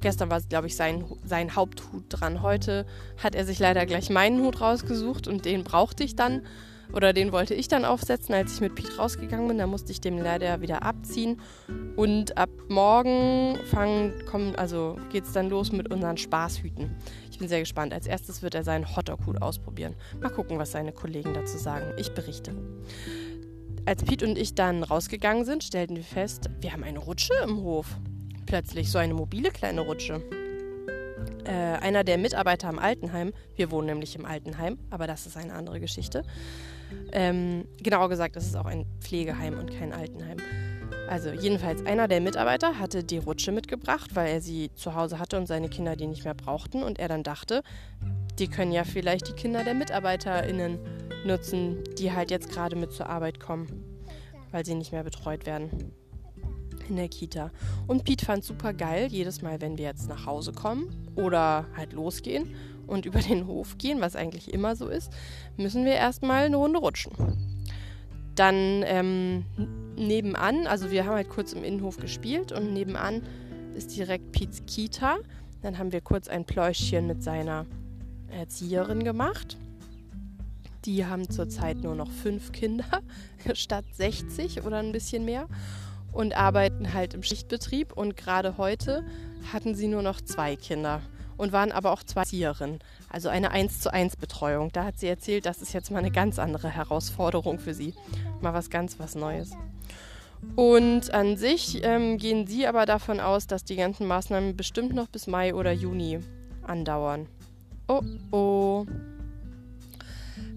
Gestern 0.00 0.30
war, 0.30 0.40
glaube 0.42 0.68
ich, 0.68 0.76
sein, 0.76 1.04
sein 1.24 1.56
Haupthut 1.56 2.04
dran. 2.08 2.42
Heute 2.42 2.86
hat 3.16 3.34
er 3.34 3.44
sich 3.44 3.58
leider 3.58 3.84
gleich 3.86 4.10
meinen 4.10 4.40
Hut 4.44 4.60
rausgesucht 4.60 5.26
und 5.26 5.44
den 5.44 5.64
brauchte 5.64 6.04
ich 6.04 6.14
dann. 6.14 6.42
Oder 6.92 7.12
den 7.12 7.32
wollte 7.32 7.54
ich 7.54 7.68
dann 7.68 7.84
aufsetzen, 7.84 8.34
als 8.34 8.54
ich 8.54 8.60
mit 8.60 8.74
Pete 8.74 8.96
rausgegangen 8.96 9.48
bin. 9.48 9.58
Da 9.58 9.66
musste 9.66 9.92
ich 9.92 10.00
den 10.00 10.18
leider 10.18 10.60
wieder 10.60 10.82
abziehen. 10.82 11.40
Und 11.96 12.36
ab 12.38 12.50
morgen 12.68 13.58
fangen, 13.70 14.12
kommen, 14.26 14.56
also 14.56 14.96
geht 15.10 15.24
es 15.24 15.32
dann 15.32 15.50
los 15.50 15.72
mit 15.72 15.92
unseren 15.92 16.16
Spaßhüten. 16.16 16.96
Ich 17.30 17.38
bin 17.38 17.48
sehr 17.48 17.60
gespannt. 17.60 17.92
Als 17.92 18.06
erstes 18.06 18.42
wird 18.42 18.54
er 18.54 18.64
seinen 18.64 18.96
Hotdog-Hut 18.96 19.42
ausprobieren. 19.42 19.94
Mal 20.20 20.30
gucken, 20.30 20.58
was 20.58 20.72
seine 20.72 20.92
Kollegen 20.92 21.34
dazu 21.34 21.58
sagen. 21.58 21.92
Ich 21.98 22.12
berichte. 22.12 22.52
Als 23.84 24.04
Pete 24.04 24.26
und 24.26 24.36
ich 24.36 24.54
dann 24.54 24.82
rausgegangen 24.82 25.44
sind, 25.44 25.64
stellten 25.64 25.96
wir 25.96 26.04
fest, 26.04 26.50
wir 26.60 26.72
haben 26.72 26.84
eine 26.84 26.98
Rutsche 26.98 27.32
im 27.44 27.62
Hof. 27.62 27.86
Plötzlich 28.44 28.90
so 28.90 28.98
eine 28.98 29.14
mobile 29.14 29.50
kleine 29.50 29.82
Rutsche. 29.82 30.22
Äh, 31.48 31.78
einer 31.80 32.04
der 32.04 32.18
Mitarbeiter 32.18 32.68
am 32.68 32.78
Altenheim, 32.78 33.32
wir 33.56 33.70
wohnen 33.70 33.86
nämlich 33.86 34.14
im 34.14 34.26
Altenheim, 34.26 34.76
aber 34.90 35.06
das 35.06 35.24
ist 35.24 35.34
eine 35.34 35.54
andere 35.54 35.80
Geschichte, 35.80 36.22
ähm, 37.10 37.66
genauer 37.82 38.10
gesagt, 38.10 38.36
es 38.36 38.44
ist 38.44 38.54
auch 38.54 38.66
ein 38.66 38.84
Pflegeheim 39.00 39.58
und 39.58 39.72
kein 39.72 39.94
Altenheim. 39.94 40.36
Also 41.08 41.30
jedenfalls 41.30 41.86
einer 41.86 42.06
der 42.06 42.20
Mitarbeiter 42.20 42.78
hatte 42.78 43.02
die 43.02 43.16
Rutsche 43.16 43.50
mitgebracht, 43.50 44.10
weil 44.12 44.28
er 44.28 44.40
sie 44.42 44.70
zu 44.74 44.94
Hause 44.94 45.18
hatte 45.18 45.38
und 45.38 45.46
seine 45.46 45.70
Kinder 45.70 45.96
die 45.96 46.06
nicht 46.06 46.24
mehr 46.24 46.34
brauchten. 46.34 46.82
Und 46.82 46.98
er 46.98 47.08
dann 47.08 47.22
dachte, 47.22 47.62
die 48.38 48.48
können 48.48 48.72
ja 48.72 48.84
vielleicht 48.84 49.28
die 49.28 49.32
Kinder 49.32 49.64
der 49.64 49.72
Mitarbeiterinnen 49.72 50.78
nutzen, 51.24 51.82
die 51.98 52.12
halt 52.12 52.30
jetzt 52.30 52.50
gerade 52.50 52.76
mit 52.76 52.92
zur 52.92 53.08
Arbeit 53.08 53.40
kommen, 53.40 54.02
weil 54.50 54.66
sie 54.66 54.74
nicht 54.74 54.92
mehr 54.92 55.02
betreut 55.02 55.46
werden 55.46 55.94
in 56.88 56.96
der 56.96 57.08
Kita. 57.08 57.50
Und 57.86 58.04
Pete 58.04 58.24
fand 58.24 58.44
super 58.44 58.72
geil, 58.72 59.08
jedes 59.10 59.42
Mal, 59.42 59.60
wenn 59.60 59.78
wir 59.78 59.84
jetzt 59.84 60.08
nach 60.08 60.26
Hause 60.26 60.52
kommen 60.52 60.88
oder 61.16 61.66
halt 61.76 61.92
losgehen 61.92 62.54
und 62.86 63.06
über 63.06 63.20
den 63.20 63.46
Hof 63.46 63.78
gehen, 63.78 64.00
was 64.00 64.16
eigentlich 64.16 64.52
immer 64.52 64.76
so 64.76 64.88
ist, 64.88 65.12
müssen 65.56 65.84
wir 65.84 65.94
erstmal 65.94 66.46
eine 66.46 66.56
Runde 66.56 66.78
rutschen. 66.78 67.12
Dann 68.34 68.82
ähm, 68.86 69.44
nebenan, 69.96 70.66
also 70.66 70.90
wir 70.90 71.04
haben 71.04 71.14
halt 71.14 71.28
kurz 71.28 71.52
im 71.52 71.64
Innenhof 71.64 71.96
gespielt 71.96 72.52
und 72.52 72.72
nebenan 72.72 73.22
ist 73.74 73.96
direkt 73.96 74.32
Pete's 74.32 74.64
Kita. 74.66 75.16
Dann 75.62 75.78
haben 75.78 75.92
wir 75.92 76.00
kurz 76.00 76.28
ein 76.28 76.44
Pläuschchen 76.44 77.06
mit 77.06 77.22
seiner 77.22 77.66
Erzieherin 78.30 79.02
gemacht. 79.02 79.56
Die 80.84 81.04
haben 81.04 81.28
zurzeit 81.28 81.78
nur 81.78 81.94
noch 81.94 82.10
fünf 82.10 82.52
Kinder 82.52 83.02
statt 83.54 83.84
60 83.92 84.62
oder 84.64 84.78
ein 84.78 84.92
bisschen 84.92 85.24
mehr 85.24 85.48
und 86.18 86.36
arbeiten 86.36 86.94
halt 86.94 87.14
im 87.14 87.22
Schichtbetrieb. 87.22 87.92
Und 87.92 88.16
gerade 88.16 88.58
heute 88.58 89.04
hatten 89.52 89.76
sie 89.76 89.86
nur 89.86 90.02
noch 90.02 90.20
zwei 90.20 90.56
Kinder 90.56 91.00
und 91.36 91.52
waren 91.52 91.70
aber 91.70 91.92
auch 91.92 92.02
zwei 92.02 92.22
Erzieherinnen. 92.22 92.80
Also 93.08 93.28
eine 93.28 93.52
1 93.52 93.78
zu 93.78 93.92
1 93.92 94.16
Betreuung. 94.16 94.72
Da 94.72 94.82
hat 94.82 94.98
sie 94.98 95.06
erzählt, 95.06 95.46
das 95.46 95.62
ist 95.62 95.72
jetzt 95.72 95.92
mal 95.92 96.00
eine 96.00 96.10
ganz 96.10 96.40
andere 96.40 96.70
Herausforderung 96.70 97.60
für 97.60 97.72
sie. 97.72 97.94
Mal 98.40 98.52
was 98.52 98.68
ganz 98.68 98.98
was 98.98 99.14
Neues. 99.14 99.52
Und 100.56 101.14
an 101.14 101.36
sich 101.36 101.84
ähm, 101.84 102.18
gehen 102.18 102.48
sie 102.48 102.66
aber 102.66 102.84
davon 102.84 103.20
aus, 103.20 103.46
dass 103.46 103.62
die 103.62 103.76
ganzen 103.76 104.08
Maßnahmen 104.08 104.56
bestimmt 104.56 104.94
noch 104.94 105.06
bis 105.06 105.28
Mai 105.28 105.54
oder 105.54 105.70
Juni 105.70 106.18
andauern. 106.64 107.28
Oh 107.86 108.02
oh. 108.32 108.86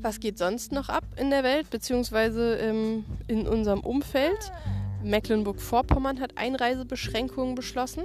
Was 0.01 0.19
geht 0.19 0.39
sonst 0.39 0.71
noch 0.71 0.89
ab 0.89 1.03
in 1.17 1.29
der 1.29 1.43
Welt, 1.43 1.69
beziehungsweise 1.69 2.55
ähm, 2.55 3.05
in 3.27 3.47
unserem 3.47 3.81
Umfeld? 3.81 4.51
Mecklenburg-Vorpommern 5.03 6.19
hat 6.19 6.37
Einreisebeschränkungen 6.37 7.55
beschlossen, 7.55 8.03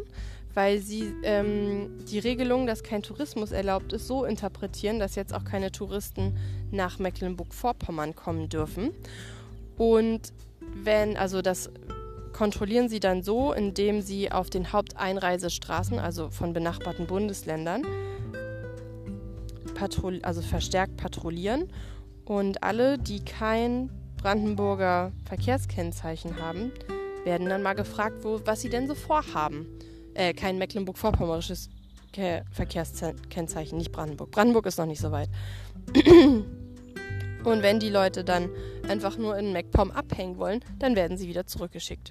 weil 0.54 0.78
sie 0.80 1.12
ähm, 1.22 2.04
die 2.10 2.18
Regelung, 2.18 2.66
dass 2.66 2.82
kein 2.82 3.02
Tourismus 3.02 3.52
erlaubt 3.52 3.92
ist, 3.92 4.06
so 4.06 4.24
interpretieren, 4.24 4.98
dass 4.98 5.14
jetzt 5.14 5.34
auch 5.34 5.44
keine 5.44 5.70
Touristen 5.70 6.36
nach 6.70 6.98
Mecklenburg-Vorpommern 6.98 8.14
kommen 8.14 8.48
dürfen. 8.48 8.92
Und 9.76 10.32
wenn, 10.60 11.16
also 11.16 11.42
das 11.42 11.70
kontrollieren 12.32 12.88
sie 12.88 13.00
dann 13.00 13.22
so, 13.22 13.52
indem 13.52 14.02
sie 14.02 14.30
auf 14.30 14.50
den 14.50 14.72
Haupteinreisestraßen, 14.72 15.98
also 15.98 16.30
von 16.30 16.52
benachbarten 16.52 17.06
Bundesländern, 17.06 17.82
also 20.22 20.42
verstärkt 20.42 20.96
patrouillieren. 20.96 21.70
Und 22.24 22.62
alle, 22.62 22.98
die 22.98 23.24
kein 23.24 23.90
Brandenburger 24.26 25.12
Verkehrskennzeichen 25.24 26.40
haben, 26.42 26.72
werden 27.24 27.48
dann 27.48 27.62
mal 27.62 27.74
gefragt, 27.74 28.24
wo, 28.24 28.40
was 28.44 28.60
sie 28.60 28.68
denn 28.68 28.88
so 28.88 28.96
vorhaben. 28.96 29.68
Äh, 30.14 30.34
kein 30.34 30.58
Mecklenburg-Vorpommerisches 30.58 31.70
Verkehrskennzeichen, 32.50 33.78
nicht 33.78 33.92
Brandenburg. 33.92 34.32
Brandenburg 34.32 34.66
ist 34.66 34.78
noch 34.78 34.86
nicht 34.86 35.00
so 35.00 35.12
weit. 35.12 35.28
Und 35.94 37.62
wenn 37.62 37.78
die 37.78 37.88
Leute 37.88 38.24
dann 38.24 38.50
einfach 38.88 39.16
nur 39.16 39.38
in 39.38 39.52
MacPom 39.52 39.92
abhängen 39.92 40.38
wollen, 40.38 40.58
dann 40.80 40.96
werden 40.96 41.16
sie 41.16 41.28
wieder 41.28 41.46
zurückgeschickt. 41.46 42.10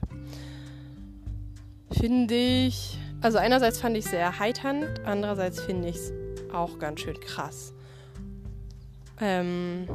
Finde 1.91 2.33
ich. 2.33 2.97
Also 3.19 3.39
einerseits 3.39 3.79
fand 3.79 3.97
ich 3.97 4.05
es 4.05 4.11
sehr 4.11 4.21
erheiternd, 4.21 5.01
andererseits 5.03 5.59
finde 5.59 5.89
ich 5.89 5.97
es 5.97 6.13
auch 6.53 6.79
ganz 6.79 7.01
schön 7.01 7.19
krass. 7.19 7.73
Ähm, 9.19 9.85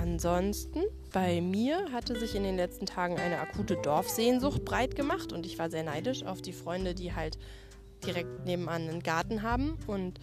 ansonsten, 0.00 0.82
bei 1.12 1.40
mir 1.40 1.92
hatte 1.92 2.18
sich 2.18 2.34
in 2.34 2.42
den 2.42 2.56
letzten 2.56 2.86
Tagen 2.86 3.18
eine 3.18 3.38
akute 3.38 3.76
Dorfsehnsucht 3.76 4.64
breit 4.64 4.96
gemacht 4.96 5.32
und 5.32 5.44
ich 5.44 5.58
war 5.58 5.70
sehr 5.70 5.82
neidisch 5.82 6.24
auf 6.24 6.40
die 6.40 6.52
Freunde, 6.52 6.94
die 6.94 7.14
halt 7.14 7.38
direkt 8.04 8.46
nebenan 8.46 8.88
einen 8.88 9.02
Garten 9.02 9.42
haben 9.42 9.76
und 9.86 10.18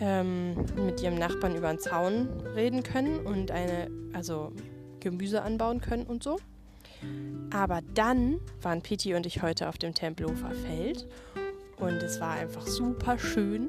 ähm, 0.00 0.56
mit 0.74 1.02
ihrem 1.02 1.16
Nachbarn 1.16 1.54
über 1.54 1.68
den 1.68 1.78
Zaun 1.78 2.28
reden 2.54 2.82
können 2.82 3.24
und 3.24 3.50
eine, 3.50 3.90
also 4.12 4.52
Gemüse 5.00 5.42
anbauen 5.42 5.80
können 5.80 6.04
und 6.04 6.22
so. 6.22 6.38
Aber 7.52 7.80
dann 7.94 8.40
waren 8.62 8.82
Piti 8.82 9.14
und 9.14 9.26
ich 9.26 9.42
heute 9.42 9.68
auf 9.68 9.78
dem 9.78 9.94
Tempelhofer 9.94 10.50
Feld 10.50 11.06
und 11.78 12.02
es 12.02 12.20
war 12.20 12.32
einfach 12.32 12.66
super 12.66 13.18
schön. 13.18 13.68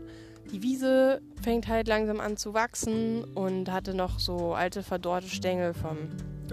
Die 0.52 0.62
Wiese 0.62 1.22
fängt 1.42 1.68
halt 1.68 1.88
langsam 1.88 2.20
an 2.20 2.38
zu 2.38 2.54
wachsen 2.54 3.24
und 3.36 3.72
hatte 3.72 3.94
noch 3.94 4.20
so 4.20 4.54
alte 4.54 4.82
verdorrte 4.82 5.28
Stängel 5.28 5.74
vom 5.74 5.98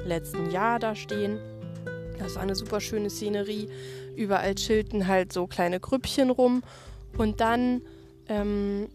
letzten 0.05 0.51
Jahr 0.51 0.79
da 0.79 0.95
stehen. 0.95 1.39
Das 2.19 2.35
war 2.37 2.43
eine 2.43 2.55
super 2.55 2.81
schöne 2.81 3.11
Szenerie. 3.11 3.69
Überall 4.17 4.55
chillten 4.55 5.07
halt 5.07 5.33
so 5.33 5.47
kleine 5.47 5.81
Grüppchen 5.81 6.31
rum. 6.31 6.63
Und 7.17 7.41
dann 7.41 7.83
ähm, 8.29 8.89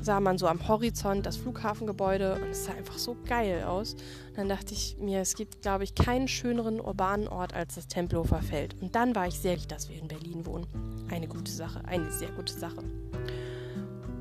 sah 0.00 0.20
man 0.20 0.38
so 0.38 0.46
am 0.46 0.66
Horizont 0.68 1.26
das 1.26 1.36
Flughafengebäude 1.36 2.34
und 2.34 2.50
es 2.50 2.64
sah 2.64 2.72
einfach 2.72 2.98
so 2.98 3.16
geil 3.26 3.64
aus. 3.64 3.94
Und 3.94 4.38
dann 4.38 4.48
dachte 4.48 4.74
ich 4.74 4.96
mir, 4.98 5.20
es 5.20 5.34
gibt, 5.34 5.62
glaube 5.62 5.84
ich, 5.84 5.94
keinen 5.94 6.28
schöneren 6.28 6.80
urbanen 6.80 7.28
Ort 7.28 7.54
als 7.54 7.76
das 7.76 7.86
Tempelhofer 7.86 8.42
Feld. 8.42 8.74
Und 8.80 8.94
dann 8.94 9.14
war 9.14 9.26
ich 9.26 9.38
sehr 9.38 9.52
glücklich, 9.52 9.68
dass 9.68 9.88
wir 9.88 9.98
in 9.98 10.08
Berlin 10.08 10.44
wohnen. 10.46 10.66
Eine 11.10 11.28
gute 11.28 11.50
Sache, 11.50 11.84
eine 11.86 12.10
sehr 12.10 12.30
gute 12.32 12.52
Sache. 12.52 12.82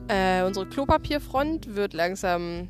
Äh, 0.07 0.43
unsere 0.43 0.65
Klopapierfront 0.65 1.75
wird 1.75 1.93
langsam, 1.93 2.67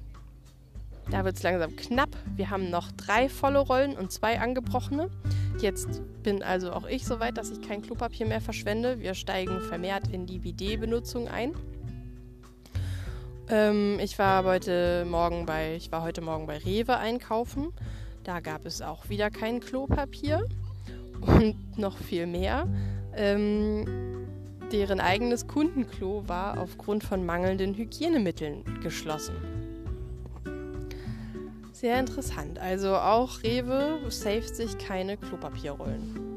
da 1.10 1.26
wird 1.26 1.36
es 1.36 1.44
langsam 1.44 1.76
knapp. 1.76 2.10
Wir 2.36 2.50
haben 2.50 2.70
noch 2.70 2.92
drei 2.92 3.28
volle 3.28 3.60
Rollen 3.60 3.96
und 3.98 4.12
zwei 4.12 4.40
angebrochene. 4.40 5.10
Jetzt 5.60 6.02
bin 6.24 6.44
also 6.44 6.72
auch 6.72 6.88
ich 6.88 7.06
so 7.06 7.20
weit, 7.20 7.38
dass 7.38 7.50
ich 7.50 7.62
kein 7.62 7.82
Klopapier 7.82 8.26
mehr 8.26 8.42
verschwende. 8.42 9.00
Wir 9.00 9.14
steigen 9.14 9.62
vermehrt 9.62 10.08
in 10.12 10.26
die 10.26 10.40
BD-Benutzung 10.40 11.28
ein. 11.28 11.54
Ähm, 13.50 14.00
ich 14.00 14.18
war 14.20 14.44
heute 14.44 15.06
Morgen 15.06 15.46
bei, 15.46 15.76
ich 15.76 15.92
war 15.92 16.04
heute 16.04 16.22
Morgen 16.22 16.48
bei 16.48 16.58
Rewe 16.58 16.98
einkaufen. 16.98 17.74
Da 18.24 18.40
gab 18.40 18.66
es 18.66 18.82
auch 18.82 19.10
wieder 19.10 19.30
kein 19.30 19.60
Klopapier 19.60 20.48
und 21.22 21.78
noch 21.78 21.98
viel 21.98 22.26
mehr. 22.26 22.68
Ähm, 23.16 24.13
deren 24.74 25.00
eigenes 25.00 25.48
Kundenklo 25.48 26.24
war 26.28 26.60
aufgrund 26.60 27.04
von 27.04 27.24
mangelnden 27.24 27.76
Hygienemitteln 27.76 28.64
geschlossen. 28.82 29.36
Sehr 31.72 32.00
interessant. 32.00 32.58
Also 32.58 32.96
auch 32.96 33.44
Rewe 33.44 34.00
saved 34.10 34.56
sich 34.56 34.78
keine 34.80 35.16
Klopapierrollen. 35.18 36.34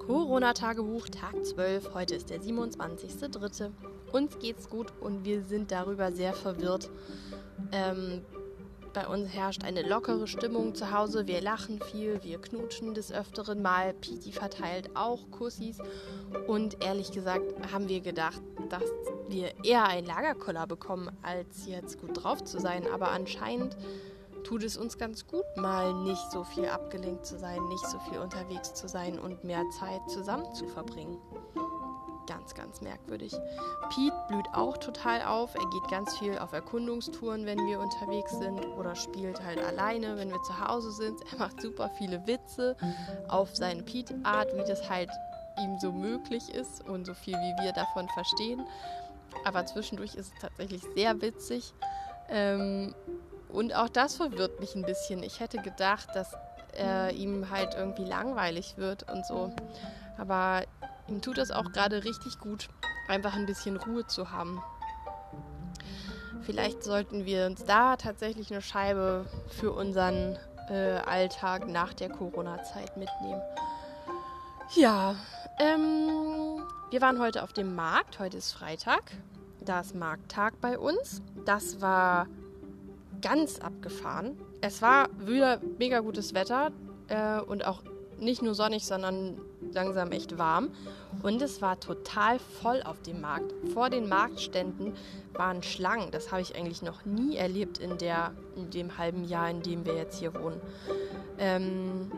Corona-Tagebuch, 0.00 1.08
Tag 1.08 1.46
12. 1.46 1.94
Heute 1.94 2.16
ist 2.16 2.28
der 2.28 2.42
27.03. 2.42 3.70
Uns 4.14 4.38
geht's 4.38 4.70
gut 4.70 4.92
und 5.00 5.24
wir 5.24 5.42
sind 5.42 5.72
darüber 5.72 6.12
sehr 6.12 6.34
verwirrt. 6.34 6.88
Ähm, 7.72 8.22
bei 8.92 9.08
uns 9.08 9.28
herrscht 9.30 9.64
eine 9.64 9.82
lockere 9.82 10.28
Stimmung 10.28 10.76
zu 10.76 10.92
Hause. 10.92 11.26
Wir 11.26 11.40
lachen 11.40 11.80
viel, 11.80 12.22
wir 12.22 12.40
knutschen 12.40 12.94
des 12.94 13.10
Öfteren 13.10 13.60
mal. 13.60 13.92
Piti 13.92 14.30
verteilt 14.30 14.90
auch 14.94 15.32
Kussis. 15.32 15.78
Und 16.46 16.84
ehrlich 16.84 17.10
gesagt 17.10 17.44
haben 17.72 17.88
wir 17.88 18.02
gedacht, 18.02 18.40
dass 18.70 18.84
wir 19.28 19.52
eher 19.64 19.88
ein 19.88 20.06
Lagerkoller 20.06 20.68
bekommen, 20.68 21.10
als 21.22 21.66
jetzt 21.66 22.00
gut 22.00 22.22
drauf 22.22 22.44
zu 22.44 22.60
sein. 22.60 22.84
Aber 22.94 23.10
anscheinend 23.10 23.76
tut 24.44 24.62
es 24.62 24.76
uns 24.76 24.96
ganz 24.96 25.26
gut, 25.26 25.44
mal 25.56 25.92
nicht 25.92 26.30
so 26.30 26.44
viel 26.44 26.66
abgelenkt 26.66 27.26
zu 27.26 27.36
sein, 27.36 27.66
nicht 27.66 27.88
so 27.88 27.98
viel 27.98 28.20
unterwegs 28.20 28.74
zu 28.74 28.86
sein 28.86 29.18
und 29.18 29.42
mehr 29.42 29.64
Zeit 29.80 30.08
zusammen 30.08 30.54
zu 30.54 30.68
verbringen. 30.68 31.18
Ganz, 32.26 32.54
ganz 32.54 32.80
merkwürdig. 32.80 33.32
Pete 33.90 34.16
blüht 34.28 34.46
auch 34.54 34.78
total 34.78 35.22
auf. 35.22 35.54
Er 35.54 35.68
geht 35.70 35.88
ganz 35.90 36.16
viel 36.18 36.38
auf 36.38 36.52
Erkundungstouren, 36.52 37.44
wenn 37.44 37.66
wir 37.66 37.80
unterwegs 37.80 38.32
sind 38.38 38.64
oder 38.78 38.94
spielt 38.94 39.44
halt 39.44 39.62
alleine, 39.62 40.16
wenn 40.16 40.30
wir 40.30 40.42
zu 40.42 40.58
Hause 40.58 40.90
sind. 40.92 41.20
Er 41.32 41.38
macht 41.38 41.60
super 41.60 41.90
viele 41.98 42.26
Witze 42.26 42.76
auf 43.28 43.54
seine 43.54 43.82
Pete-Art, 43.82 44.56
wie 44.56 44.64
das 44.64 44.88
halt 44.88 45.10
ihm 45.62 45.78
so 45.78 45.92
möglich 45.92 46.48
ist 46.54 46.86
und 46.88 47.04
so 47.04 47.14
viel 47.14 47.34
wie 47.34 47.62
wir 47.62 47.72
davon 47.72 48.08
verstehen. 48.08 48.66
Aber 49.44 49.66
zwischendurch 49.66 50.14
ist 50.14 50.32
es 50.32 50.40
tatsächlich 50.40 50.82
sehr 50.94 51.20
witzig. 51.20 51.74
Ähm, 52.28 52.94
und 53.48 53.74
auch 53.74 53.88
das 53.88 54.16
verwirrt 54.16 54.60
mich 54.60 54.74
ein 54.74 54.84
bisschen. 54.84 55.22
Ich 55.22 55.40
hätte 55.40 55.58
gedacht, 55.58 56.08
dass 56.14 56.34
äh, 56.76 57.14
ihm 57.14 57.50
halt 57.50 57.74
irgendwie 57.74 58.04
langweilig 58.04 58.76
wird 58.76 59.10
und 59.10 59.24
so. 59.26 59.52
Aber 60.18 60.62
ihm 61.08 61.20
tut 61.22 61.38
es 61.38 61.50
auch 61.50 61.72
gerade 61.72 62.04
richtig 62.04 62.38
gut, 62.38 62.68
einfach 63.08 63.34
ein 63.34 63.46
bisschen 63.46 63.76
Ruhe 63.76 64.06
zu 64.06 64.30
haben. 64.30 64.62
Vielleicht 66.42 66.84
sollten 66.84 67.24
wir 67.24 67.46
uns 67.46 67.64
da 67.64 67.96
tatsächlich 67.96 68.50
eine 68.50 68.60
Scheibe 68.60 69.24
für 69.48 69.72
unseren 69.72 70.38
äh, 70.68 70.98
Alltag 70.98 71.68
nach 71.68 71.94
der 71.94 72.10
Corona-Zeit 72.10 72.96
mitnehmen. 72.96 73.40
Ja, 74.74 75.16
ähm, 75.58 76.62
wir 76.90 77.00
waren 77.00 77.18
heute 77.18 77.42
auf 77.42 77.52
dem 77.52 77.74
Markt. 77.74 78.18
Heute 78.18 78.36
ist 78.36 78.52
Freitag. 78.52 79.02
Da 79.60 79.80
ist 79.80 79.94
Markttag 79.94 80.60
bei 80.60 80.78
uns. 80.78 81.22
Das 81.44 81.80
war 81.80 82.26
ganz 83.22 83.58
abgefahren. 83.58 84.38
Es 84.60 84.82
war 84.82 85.08
wieder 85.18 85.60
mega 85.78 86.00
gutes 86.00 86.34
Wetter 86.34 86.72
äh, 87.08 87.40
und 87.40 87.64
auch 87.66 87.82
nicht 88.18 88.42
nur 88.42 88.54
sonnig, 88.54 88.86
sondern 88.86 89.40
langsam 89.72 90.12
echt 90.12 90.38
warm. 90.38 90.70
Und 91.22 91.40
es 91.42 91.62
war 91.62 91.78
total 91.80 92.38
voll 92.38 92.82
auf 92.82 93.00
dem 93.02 93.20
Markt. 93.20 93.52
Vor 93.72 93.90
den 93.90 94.08
Marktständen 94.08 94.94
waren 95.32 95.62
Schlangen. 95.62 96.10
Das 96.10 96.32
habe 96.32 96.42
ich 96.42 96.56
eigentlich 96.56 96.82
noch 96.82 97.04
nie 97.04 97.36
erlebt 97.36 97.78
in, 97.78 97.98
der, 97.98 98.32
in 98.56 98.70
dem 98.70 98.98
halben 98.98 99.24
Jahr, 99.24 99.48
in 99.50 99.62
dem 99.62 99.86
wir 99.86 99.94
jetzt 99.94 100.18
hier 100.18 100.34
wohnen. 100.34 100.60
Ähm, 101.38 102.10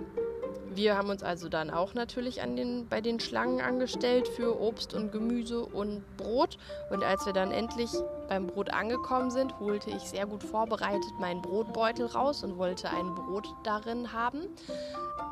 wir 0.76 0.98
haben 0.98 1.08
uns 1.08 1.22
also 1.22 1.48
dann 1.48 1.70
auch 1.70 1.94
natürlich 1.94 2.42
an 2.42 2.54
den, 2.54 2.86
bei 2.86 3.00
den 3.00 3.18
Schlangen 3.18 3.62
angestellt 3.62 4.28
für 4.28 4.60
Obst 4.60 4.92
und 4.92 5.10
Gemüse 5.10 5.64
und 5.64 6.04
Brot. 6.18 6.58
Und 6.90 7.02
als 7.02 7.24
wir 7.24 7.32
dann 7.32 7.50
endlich 7.50 7.90
beim 8.28 8.46
Brot 8.46 8.70
angekommen 8.70 9.30
sind, 9.30 9.58
holte 9.58 9.90
ich 9.90 10.02
sehr 10.02 10.26
gut 10.26 10.42
vorbereitet 10.42 11.12
meinen 11.18 11.40
Brotbeutel 11.40 12.04
raus 12.06 12.44
und 12.44 12.58
wollte 12.58 12.90
ein 12.90 13.14
Brot 13.14 13.48
darin 13.64 14.12
haben. 14.12 14.40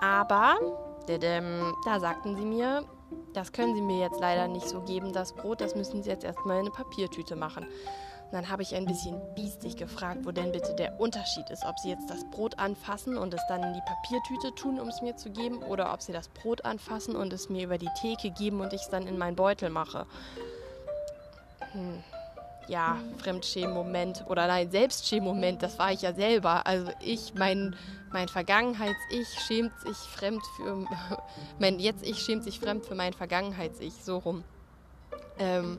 Aber 0.00 0.57
da 1.07 2.01
sagten 2.01 2.37
sie 2.37 2.45
mir, 2.45 2.85
das 3.33 3.53
können 3.53 3.75
sie 3.75 3.83
mir 3.83 3.99
jetzt 3.99 4.21
leider 4.21 4.49
nicht 4.49 4.69
so 4.69 4.81
geben, 4.81 5.12
das 5.12 5.33
Brot, 5.33 5.61
das 5.61 5.75
müssen 5.75 6.03
sie 6.03 6.11
jetzt 6.11 6.25
erstmal 6.25 6.57
in 6.57 6.62
eine 6.62 6.71
Papiertüte 6.71 7.37
machen. 7.37 7.64
Und 7.64 8.33
dann 8.33 8.49
habe 8.49 8.62
ich 8.62 8.75
ein 8.75 8.87
bisschen 8.87 9.21
biestig 9.35 9.77
gefragt, 9.77 10.21
wo 10.25 10.33
denn 10.33 10.51
bitte 10.51 10.75
der 10.75 10.99
Unterschied 10.99 11.49
ist. 11.51 11.64
Ob 11.64 11.79
sie 11.79 11.90
jetzt 11.90 12.09
das 12.09 12.25
Brot 12.31 12.59
anfassen 12.59 13.17
und 13.17 13.35
es 13.35 13.43
dann 13.49 13.62
in 13.62 13.75
die 13.75 13.83
Papiertüte 13.83 14.55
tun, 14.55 14.81
um 14.81 14.88
es 14.88 15.03
mir 15.03 15.14
zu 15.17 15.31
geben, 15.31 15.59
oder 15.62 15.93
ob 15.93 16.03
sie 16.03 16.12
das 16.12 16.29
Brot 16.29 16.64
anfassen 16.64 17.14
und 17.14 17.33
es 17.33 17.49
mir 17.49 17.64
über 17.64 17.79
die 17.79 17.90
Theke 18.01 18.31
geben 18.31 18.61
und 18.61 18.73
ich 18.73 18.81
es 18.81 18.88
dann 18.88 19.07
in 19.07 19.19
meinen 19.19 19.37
Beutel 19.37 19.71
mache. 19.71 20.07
Hm. 21.73 22.03
Ja, 22.68 22.98
Fremdschämen-Moment 23.18 24.24
oder 24.29 24.46
nein, 24.46 24.70
Selbstschämen-Moment, 24.70 25.62
das 25.62 25.79
war 25.79 25.92
ich 25.92 26.03
ja 26.03 26.12
selber. 26.14 26.66
Also 26.66 26.90
ich, 27.00 27.35
mein, 27.35 27.77
mein 28.12 28.29
Vergangenheits-Ich 28.29 29.29
schämt 29.46 29.79
sich 29.81 29.96
fremd 29.96 30.42
für 30.57 30.87
mein 31.59 31.79
Jetzt-Ich 31.79 32.18
schämt 32.20 32.44
sich 32.44 32.59
fremd 32.59 32.87
für 32.87 32.94
mein 32.94 33.12
Vergangenheits-Ich, 33.12 33.94
so 34.03 34.18
rum. 34.18 34.44
Ähm, 35.38 35.79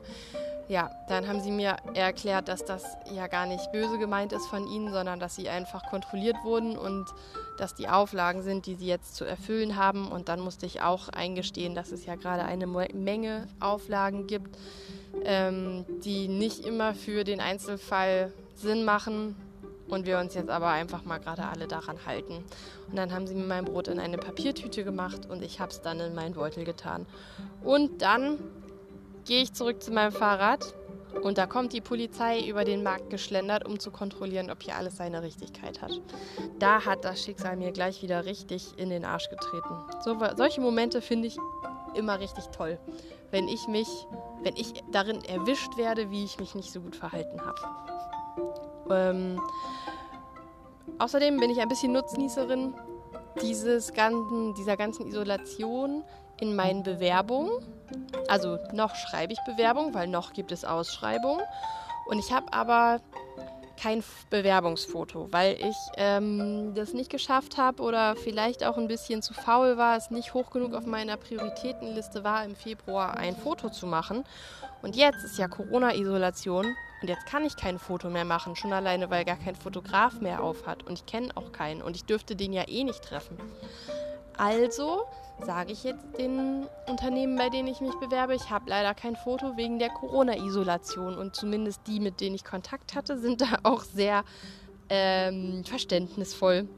ja, 0.68 0.90
dann 1.08 1.28
haben 1.28 1.40
sie 1.40 1.50
mir 1.50 1.76
erklärt, 1.94 2.48
dass 2.48 2.64
das 2.64 2.96
ja 3.12 3.28
gar 3.28 3.46
nicht 3.46 3.70
böse 3.72 3.98
gemeint 3.98 4.32
ist 4.32 4.46
von 4.46 4.66
ihnen, 4.66 4.92
sondern 4.92 5.20
dass 5.20 5.36
sie 5.36 5.48
einfach 5.48 5.88
kontrolliert 5.90 6.36
wurden 6.42 6.76
und 6.76 7.06
dass 7.58 7.74
die 7.74 7.88
Auflagen 7.88 8.42
sind, 8.42 8.66
die 8.66 8.74
sie 8.74 8.86
jetzt 8.86 9.14
zu 9.14 9.24
erfüllen 9.24 9.76
haben. 9.76 10.10
Und 10.10 10.28
dann 10.28 10.40
musste 10.40 10.66
ich 10.66 10.82
auch 10.82 11.08
eingestehen, 11.08 11.74
dass 11.74 11.92
es 11.92 12.04
ja 12.04 12.16
gerade 12.16 12.44
eine 12.44 12.66
Menge 12.66 13.46
Auflagen 13.60 14.26
gibt, 14.26 14.56
ähm, 15.24 15.84
die 16.04 16.28
nicht 16.28 16.64
immer 16.64 16.94
für 16.94 17.24
den 17.24 17.40
Einzelfall 17.40 18.32
Sinn 18.56 18.84
machen 18.84 19.36
und 19.88 20.06
wir 20.06 20.18
uns 20.18 20.34
jetzt 20.34 20.50
aber 20.50 20.68
einfach 20.68 21.04
mal 21.04 21.18
gerade 21.18 21.44
alle 21.44 21.68
daran 21.68 22.04
halten. 22.06 22.44
Und 22.88 22.96
dann 22.96 23.12
haben 23.12 23.26
sie 23.26 23.34
mir 23.34 23.44
mein 23.44 23.64
Brot 23.64 23.88
in 23.88 24.00
eine 24.00 24.18
Papiertüte 24.18 24.84
gemacht 24.84 25.26
und 25.26 25.42
ich 25.42 25.60
habe 25.60 25.70
es 25.70 25.80
dann 25.80 26.00
in 26.00 26.14
meinen 26.14 26.34
Beutel 26.34 26.64
getan. 26.64 27.06
Und 27.62 28.02
dann 28.02 28.38
gehe 29.26 29.42
ich 29.42 29.52
zurück 29.52 29.82
zu 29.82 29.92
meinem 29.92 30.12
Fahrrad 30.12 30.74
Und 31.22 31.38
da 31.38 31.46
kommt 31.46 31.72
die 31.72 31.80
Polizei 31.80 32.40
über 32.46 32.64
den 32.64 32.82
Markt 32.82 33.10
geschlendert, 33.10 33.66
um 33.66 33.78
zu 33.78 33.90
kontrollieren, 33.90 34.50
ob 34.50 34.62
hier 34.62 34.76
alles 34.76 34.96
seine 34.96 35.22
Richtigkeit 35.22 35.80
hat. 35.80 36.00
Da 36.58 36.84
hat 36.84 37.04
das 37.04 37.22
Schicksal 37.22 37.56
mir 37.56 37.72
gleich 37.72 38.02
wieder 38.02 38.24
richtig 38.26 38.78
in 38.78 38.90
den 38.90 39.04
Arsch 39.04 39.28
getreten. 39.28 39.74
So, 40.04 40.16
solche 40.36 40.60
Momente 40.60 41.00
finde 41.00 41.28
ich 41.28 41.36
immer 41.94 42.20
richtig 42.20 42.44
toll, 42.48 42.78
wenn 43.30 43.48
ich 43.48 43.66
mich, 43.66 43.88
wenn 44.42 44.56
ich 44.56 44.74
darin 44.92 45.24
erwischt 45.24 45.76
werde, 45.76 46.10
wie 46.10 46.24
ich 46.24 46.38
mich 46.38 46.54
nicht 46.54 46.70
so 46.70 46.80
gut 46.80 46.96
verhalten 46.96 47.40
habe. 47.40 47.60
Ähm, 48.90 49.40
außerdem 50.98 51.38
bin 51.40 51.50
ich 51.50 51.60
ein 51.60 51.68
bisschen 51.68 51.92
Nutznießerin 51.92 52.74
dieses 53.40 53.92
ganzen, 53.92 54.54
dieser 54.54 54.76
ganzen 54.76 55.06
Isolation 55.06 56.04
in 56.40 56.54
meinen 56.54 56.82
Bewerbungen. 56.82 57.50
Also 58.28 58.58
noch 58.72 58.94
schreibe 58.94 59.32
ich 59.32 59.40
Bewerbung, 59.44 59.94
weil 59.94 60.08
noch 60.08 60.32
gibt 60.32 60.52
es 60.52 60.64
Ausschreibungen. 60.64 61.42
Und 62.06 62.18
ich 62.18 62.32
habe 62.32 62.52
aber 62.52 63.00
kein 63.76 64.02
Bewerbungsfoto, 64.30 65.28
weil 65.32 65.54
ich 65.54 65.76
ähm, 65.96 66.72
das 66.74 66.94
nicht 66.94 67.10
geschafft 67.10 67.58
habe 67.58 67.82
oder 67.82 68.16
vielleicht 68.16 68.64
auch 68.64 68.78
ein 68.78 68.88
bisschen 68.88 69.22
zu 69.22 69.34
faul 69.34 69.76
war, 69.76 69.96
es 69.96 70.10
nicht 70.10 70.34
hoch 70.34 70.50
genug 70.50 70.74
auf 70.74 70.86
meiner 70.86 71.16
Prioritätenliste 71.16 72.24
war, 72.24 72.44
im 72.44 72.56
Februar 72.56 73.16
ein 73.16 73.36
Foto 73.36 73.68
zu 73.68 73.86
machen. 73.86 74.24
Und 74.82 74.96
jetzt 74.96 75.24
ist 75.24 75.38
ja 75.38 75.48
Corona-Isolation 75.48 76.64
und 77.02 77.08
jetzt 77.08 77.26
kann 77.26 77.44
ich 77.44 77.56
kein 77.56 77.78
Foto 77.78 78.08
mehr 78.08 78.24
machen, 78.24 78.56
schon 78.56 78.72
alleine, 78.72 79.10
weil 79.10 79.24
gar 79.24 79.36
kein 79.36 79.54
Fotograf 79.54 80.20
mehr 80.20 80.42
auf 80.42 80.66
hat. 80.66 80.82
Und 80.84 80.94
ich 80.94 81.06
kenne 81.06 81.28
auch 81.34 81.52
keinen 81.52 81.82
und 81.82 81.96
ich 81.96 82.04
dürfte 82.04 82.34
den 82.34 82.52
ja 82.52 82.66
eh 82.68 82.84
nicht 82.84 83.02
treffen. 83.02 83.38
Also 84.38 85.04
sage 85.44 85.72
ich 85.72 85.84
jetzt 85.84 86.04
den 86.18 86.66
Unternehmen, 86.86 87.36
bei 87.36 87.48
denen 87.50 87.68
ich 87.68 87.80
mich 87.80 87.94
bewerbe, 87.96 88.34
ich 88.34 88.50
habe 88.50 88.70
leider 88.70 88.94
kein 88.94 89.16
Foto 89.16 89.56
wegen 89.56 89.78
der 89.78 89.90
Corona-Isolation. 89.90 91.16
Und 91.16 91.36
zumindest 91.36 91.82
die, 91.86 92.00
mit 92.00 92.20
denen 92.20 92.34
ich 92.34 92.44
Kontakt 92.44 92.94
hatte, 92.94 93.18
sind 93.18 93.40
da 93.40 93.58
auch 93.62 93.84
sehr 93.84 94.24
ähm, 94.88 95.64
verständnisvoll. 95.64 96.68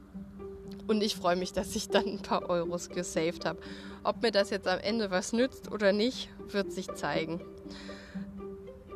Und 0.86 1.02
ich 1.02 1.16
freue 1.16 1.36
mich, 1.36 1.52
dass 1.52 1.76
ich 1.76 1.88
dann 1.88 2.06
ein 2.06 2.22
paar 2.22 2.48
Euros 2.48 2.88
gesaved 2.88 3.44
habe. 3.44 3.60
Ob 4.04 4.22
mir 4.22 4.30
das 4.30 4.50
jetzt 4.50 4.66
am 4.66 4.78
Ende 4.78 5.10
was 5.10 5.32
nützt 5.32 5.70
oder 5.70 5.92
nicht, 5.92 6.28
wird 6.48 6.72
sich 6.72 6.92
zeigen. 6.94 7.40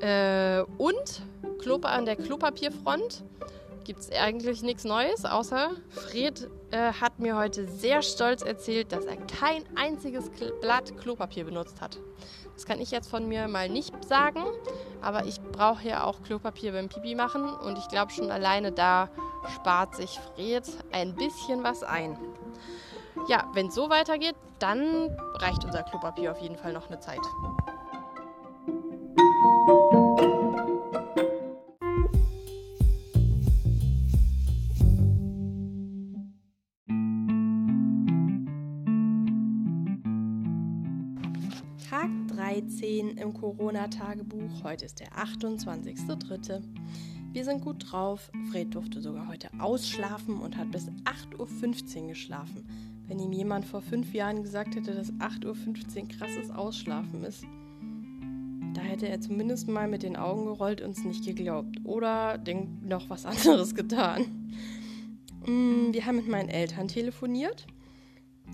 Äh, 0.01 0.63
und 0.79 1.23
Klopa 1.59 1.91
an 1.91 2.07
der 2.07 2.17
Klopapierfront 2.17 3.23
gibt 3.85 4.01
es 4.01 4.11
eigentlich 4.13 4.63
nichts 4.63 4.85
Neues, 4.85 5.25
außer 5.25 5.71
Fred 5.91 6.49
äh, 6.71 6.93
hat 6.93 7.19
mir 7.19 7.37
heute 7.37 7.67
sehr 7.69 8.03
stolz 8.03 8.43
erzählt, 8.43 8.93
dass 8.93 9.05
er 9.05 9.17
kein 9.17 9.65
einziges 9.77 10.31
Blatt 10.61 10.97
Klopapier 10.99 11.45
benutzt 11.45 11.81
hat. 11.81 11.99
Das 12.55 12.67
kann 12.67 12.81
ich 12.81 12.91
jetzt 12.91 13.11
von 13.11 13.29
mir 13.29 13.49
mal 13.49 13.69
nicht 13.69 13.93
sagen, 14.05 14.45
aber 15.01 15.25
ich 15.25 15.41
brauche 15.41 15.87
ja 15.89 16.05
auch 16.05 16.23
Klopapier 16.23 16.73
beim 16.73 16.89
Pipi 16.89 17.15
machen 17.15 17.49
und 17.55 17.79
ich 17.79 17.89
glaube 17.89 18.13
schon 18.13 18.31
alleine 18.31 18.73
da 18.73 19.09
spart 19.55 19.97
sich 19.97 20.21
Fred 20.35 20.65
ein 20.93 21.15
bisschen 21.15 21.63
was 21.63 21.83
ein. 21.83 22.19
Ja, 23.29 23.51
wenn 23.55 23.69
es 23.69 23.75
so 23.75 23.91
weitergeht, 23.91 24.35
dann 24.59 25.17
reicht 25.35 25.65
unser 25.65 25.83
Klopapier 25.83 26.33
auf 26.33 26.41
jeden 26.41 26.57
Fall 26.57 26.73
noch 26.73 26.89
eine 26.89 27.01
Zeit. 27.01 27.21
Im 43.23 43.33
Corona-Tagebuch. 43.33 44.65
Heute 44.65 44.85
ist 44.85 45.01
der 45.01 45.13
28.03. 45.13 46.61
Wir 47.33 47.45
sind 47.45 47.63
gut 47.63 47.91
drauf. 47.91 48.31
Fred 48.51 48.75
durfte 48.75 49.01
sogar 49.01 49.29
heute 49.29 49.49
ausschlafen 49.59 50.39
und 50.41 50.57
hat 50.57 50.71
bis 50.71 50.89
8.15 50.89 52.03
Uhr 52.03 52.09
geschlafen. 52.09 52.67
Wenn 53.07 53.19
ihm 53.19 53.33
jemand 53.33 53.65
vor 53.65 53.81
fünf 53.81 54.13
Jahren 54.13 54.43
gesagt 54.43 54.75
hätte, 54.75 54.95
dass 54.95 55.13
8.15 55.15 56.03
Uhr 56.03 56.09
krasses 56.09 56.51
Ausschlafen 56.51 57.25
ist, 57.25 57.45
da 58.75 58.81
hätte 58.81 59.09
er 59.09 59.21
zumindest 59.21 59.69
mal 59.69 59.89
mit 59.89 60.03
den 60.03 60.17
Augen 60.17 60.47
gerollt 60.47 60.81
und 60.81 60.91
es 60.91 61.05
nicht 61.05 61.25
geglaubt. 61.25 61.79
Oder 61.85 62.43
noch 62.83 63.09
was 63.09 63.25
anderes 63.25 63.75
getan. 63.77 64.51
Mm, 65.47 65.93
wir 65.93 66.05
haben 66.07 66.17
mit 66.17 66.29
meinen 66.29 66.49
Eltern 66.49 66.89
telefoniert 66.89 67.67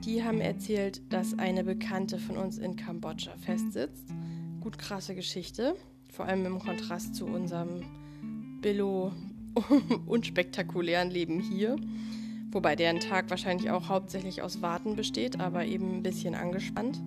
die 0.04 0.22
haben 0.22 0.40
erzählt, 0.40 1.02
dass 1.12 1.38
eine 1.38 1.64
Bekannte 1.64 2.18
von 2.18 2.36
uns 2.36 2.58
in 2.58 2.76
Kambodscha 2.76 3.36
festsitzt. 3.36 4.04
Gut 4.60 4.78
krasse 4.78 5.14
Geschichte, 5.14 5.76
vor 6.10 6.26
allem 6.26 6.44
im 6.44 6.58
Kontrast 6.58 7.14
zu 7.14 7.26
unserem 7.26 7.84
billo 8.60 9.12
unspektakulären 10.06 11.10
Leben 11.10 11.40
hier. 11.40 11.76
Wobei 12.50 12.76
deren 12.76 13.00
Tag 13.00 13.30
wahrscheinlich 13.30 13.70
auch 13.70 13.88
hauptsächlich 13.88 14.42
aus 14.42 14.62
Warten 14.62 14.96
besteht, 14.96 15.38
aber 15.38 15.64
eben 15.64 15.96
ein 15.96 16.02
bisschen 16.02 16.34
angespannt. 16.34 17.00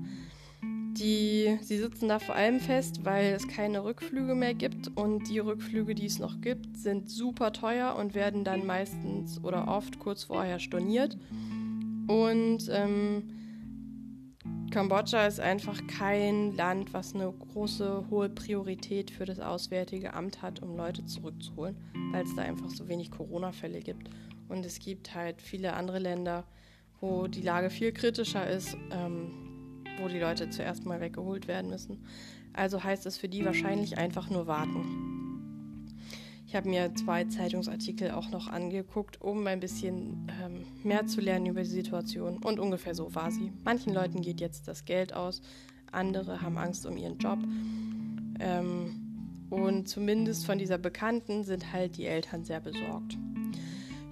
Die, 0.64 1.58
sie 1.62 1.78
sitzen 1.78 2.10
da 2.10 2.20
vor 2.20 2.36
allem 2.36 2.60
fest, 2.60 3.04
weil 3.04 3.34
es 3.34 3.48
keine 3.48 3.84
Rückflüge 3.84 4.36
mehr 4.36 4.54
gibt 4.54 4.90
und 4.96 5.30
die 5.30 5.40
Rückflüge, 5.40 5.96
die 5.96 6.06
es 6.06 6.20
noch 6.20 6.42
gibt, 6.42 6.78
sind 6.78 7.10
super 7.10 7.54
teuer 7.54 7.96
und 7.96 8.14
werden 8.14 8.44
dann 8.44 8.66
meistens 8.66 9.44
oder 9.44 9.68
oft 9.68 10.00
kurz 10.00 10.26
vorher 10.26 10.60
storniert. 10.60 11.18
Und 12.08 12.70
ähm, 12.70 13.24
Kambodscha 14.72 15.28
ist 15.28 15.42
einfach 15.42 15.86
kein 15.88 16.56
Land, 16.56 16.94
was 16.94 17.14
eine 17.14 17.32
große, 17.32 18.06
hohe 18.10 18.30
Priorität 18.30 19.12
für 19.12 19.26
das 19.26 19.42
Auswärtige 19.42 20.14
Amt 20.14 20.42
hat, 20.42 20.62
um 20.62 20.78
Leute 20.78 21.06
zurückzuholen, 21.06 21.76
weil 22.14 22.24
es 22.24 22.34
da 22.36 22.44
einfach 22.44 22.70
so 22.70 22.88
wenig 22.88 23.12
Corona-Fälle 23.12 23.82
gibt. 23.82 24.10
Und 24.48 24.66
es 24.66 24.80
gibt 24.80 25.14
halt 25.14 25.42
viele 25.42 25.74
andere 25.74 26.00
Länder, 26.00 26.46
wo 27.02 27.28
die 27.28 27.42
Lage 27.42 27.70
viel 27.70 27.92
kritischer 27.92 28.50
ist, 28.50 28.78
ähm, 28.92 29.84
wo 30.00 30.08
die 30.08 30.20
Leute 30.20 30.50
zuerst 30.50 30.86
mal 30.86 31.02
weggeholt 31.02 31.50
werden 31.50 31.70
müssen. 31.70 32.06
Also 32.54 32.82
heißt 32.82 33.06
es 33.06 33.18
für 33.18 33.28
die 33.28 33.44
wahrscheinlich 33.44 33.98
einfach 33.98 34.30
nur 34.30 34.48
warten. 34.48 35.31
Ich 36.52 36.58
habe 36.58 36.68
mir 36.68 36.94
zwei 36.96 37.24
Zeitungsartikel 37.24 38.12
auch 38.12 38.30
noch 38.30 38.50
angeguckt, 38.50 39.22
um 39.22 39.48
ein 39.48 39.62
bisschen 39.62 40.28
ähm, 40.44 40.66
mehr 40.84 41.08
zu 41.08 41.22
lernen 41.22 41.46
über 41.46 41.62
die 41.62 41.70
Situation. 41.70 42.40
Und 42.40 42.60
ungefähr 42.60 42.94
so 42.94 43.16
war 43.16 43.32
sie. 43.32 43.54
Manchen 43.64 43.94
Leuten 43.94 44.22
geht 44.22 44.42
jetzt 44.42 44.68
das 44.68 44.84
Geld 44.84 45.14
aus, 45.14 45.42
andere 45.94 46.42
haben 46.42 46.58
Angst 46.58 46.86
um 46.86 46.98
ihren 46.98 47.18
Job. 47.20 47.40
Ähm, 48.42 49.48
und 49.50 49.88
zumindest 49.88 50.46
von 50.46 50.58
dieser 50.58 50.78
Bekannten 50.78 51.46
sind 51.46 51.72
halt 51.72 51.96
die 51.96 52.06
Eltern 52.06 52.44
sehr 52.44 52.60
besorgt. 52.60 53.18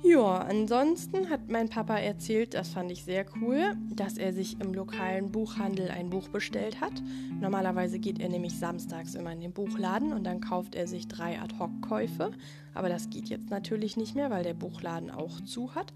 Ja, 0.02 0.38
ansonsten 0.38 1.30
hat 1.30 1.50
mein 1.50 1.68
Papa 1.68 1.98
erzählt, 1.98 2.54
das 2.54 2.70
fand 2.70 2.90
ich 2.90 3.04
sehr 3.04 3.26
cool, 3.42 3.76
dass 3.94 4.18
er 4.18 4.32
sich 4.32 4.60
im 4.62 4.74
lokalen 4.74 5.30
Buchhandel 5.30 5.90
ein 5.92 6.10
Buch 6.10 6.30
bestellt 6.30 6.80
hat. 6.80 6.94
Normalerweise 7.42 8.00
geht 8.00 8.20
er 8.20 8.30
nämlich 8.30 8.58
samstags 8.58 9.16
immer 9.16 9.34
in 9.34 9.42
den 9.42 9.52
Buchladen 9.52 10.14
und 10.14 10.24
dann 10.24 10.40
kauft 10.40 10.76
er 10.76 10.88
sich 10.88 11.10
drei 11.10 11.40
Ad-Hoc-Käufe. 11.40 12.32
Aber 12.74 12.88
das 12.88 13.10
geht 13.10 13.28
jetzt 13.28 13.50
natürlich 13.50 13.98
nicht 13.98 14.16
mehr, 14.16 14.30
weil 14.30 14.44
der 14.44 14.54
Buchladen 14.54 15.12
auch 15.12 15.42
zu 15.42 15.76
hat. 15.76 15.94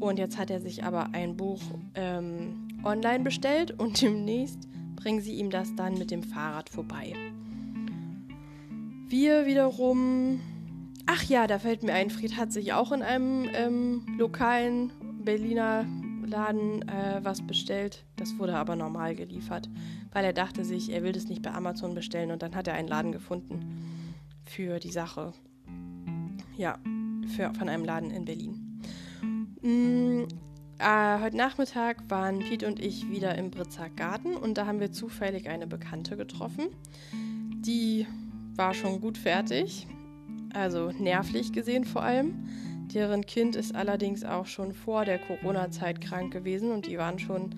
Und 0.00 0.18
jetzt 0.18 0.36
hat 0.36 0.50
er 0.50 0.60
sich 0.60 0.84
aber 0.84 1.14
ein 1.14 1.34
Buch 1.36 1.62
ähm, 1.94 2.68
online 2.84 3.24
bestellt 3.24 3.70
und 3.78 4.00
demnächst 4.02 4.68
bringen 4.96 5.22
sie 5.22 5.34
ihm 5.34 5.48
das 5.48 5.74
dann 5.74 5.94
mit 5.94 6.10
dem 6.10 6.22
Fahrrad 6.22 6.68
vorbei. 6.68 7.14
Wir 9.08 9.46
wiederum 9.46 10.40
Ach 11.06 11.22
ja, 11.24 11.46
da 11.46 11.58
fällt 11.58 11.82
mir 11.82 11.92
ein, 11.92 12.10
Fried 12.10 12.36
hat 12.36 12.52
sich 12.52 12.72
auch 12.72 12.92
in 12.92 13.02
einem 13.02 13.48
ähm, 13.54 14.06
lokalen 14.18 14.92
Berliner 15.24 15.86
Laden 16.26 16.88
äh, 16.88 17.20
was 17.22 17.46
bestellt. 17.46 18.04
Das 18.16 18.38
wurde 18.38 18.56
aber 18.56 18.76
normal 18.76 19.14
geliefert, 19.14 19.68
weil 20.12 20.24
er 20.24 20.32
dachte 20.32 20.64
sich, 20.64 20.90
er 20.90 21.02
will 21.02 21.12
das 21.12 21.26
nicht 21.26 21.42
bei 21.42 21.52
Amazon 21.52 21.94
bestellen 21.94 22.30
und 22.30 22.42
dann 22.42 22.54
hat 22.54 22.66
er 22.66 22.74
einen 22.74 22.88
Laden 22.88 23.12
gefunden 23.12 24.24
für 24.44 24.78
die 24.78 24.90
Sache. 24.90 25.32
Ja, 26.56 26.78
für, 27.36 27.52
von 27.54 27.68
einem 27.68 27.84
Laden 27.84 28.10
in 28.10 28.24
Berlin. 28.24 28.80
Mm, 29.60 30.24
äh, 30.78 31.20
heute 31.20 31.36
Nachmittag 31.36 32.08
waren 32.08 32.38
Piet 32.38 32.64
und 32.64 32.80
ich 32.80 33.10
wieder 33.10 33.36
im 33.36 33.50
Britzer 33.50 33.90
Garten 33.90 34.36
und 34.36 34.56
da 34.56 34.66
haben 34.66 34.80
wir 34.80 34.92
zufällig 34.92 35.48
eine 35.48 35.66
Bekannte 35.66 36.16
getroffen. 36.16 36.68
Die 37.12 38.06
war 38.56 38.72
schon 38.72 39.00
gut 39.00 39.18
fertig 39.18 39.86
also 40.54 40.90
nervlich 40.98 41.52
gesehen 41.52 41.84
vor 41.84 42.02
allem. 42.02 42.48
Deren 42.94 43.26
Kind 43.26 43.56
ist 43.56 43.74
allerdings 43.74 44.24
auch 44.24 44.46
schon 44.46 44.72
vor 44.72 45.04
der 45.04 45.18
Corona-Zeit 45.18 46.00
krank 46.00 46.32
gewesen 46.32 46.70
und 46.70 46.86
die 46.86 46.98
waren 46.98 47.18
schon 47.18 47.54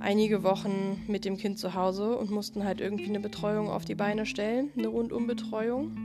einige 0.00 0.42
Wochen 0.42 1.02
mit 1.06 1.24
dem 1.24 1.36
Kind 1.36 1.58
zu 1.58 1.74
Hause 1.74 2.16
und 2.16 2.30
mussten 2.30 2.64
halt 2.64 2.80
irgendwie 2.80 3.06
eine 3.06 3.20
Betreuung 3.20 3.68
auf 3.68 3.84
die 3.84 3.94
Beine 3.94 4.26
stellen, 4.26 4.70
eine 4.76 4.88
Rundumbetreuung. 4.88 5.96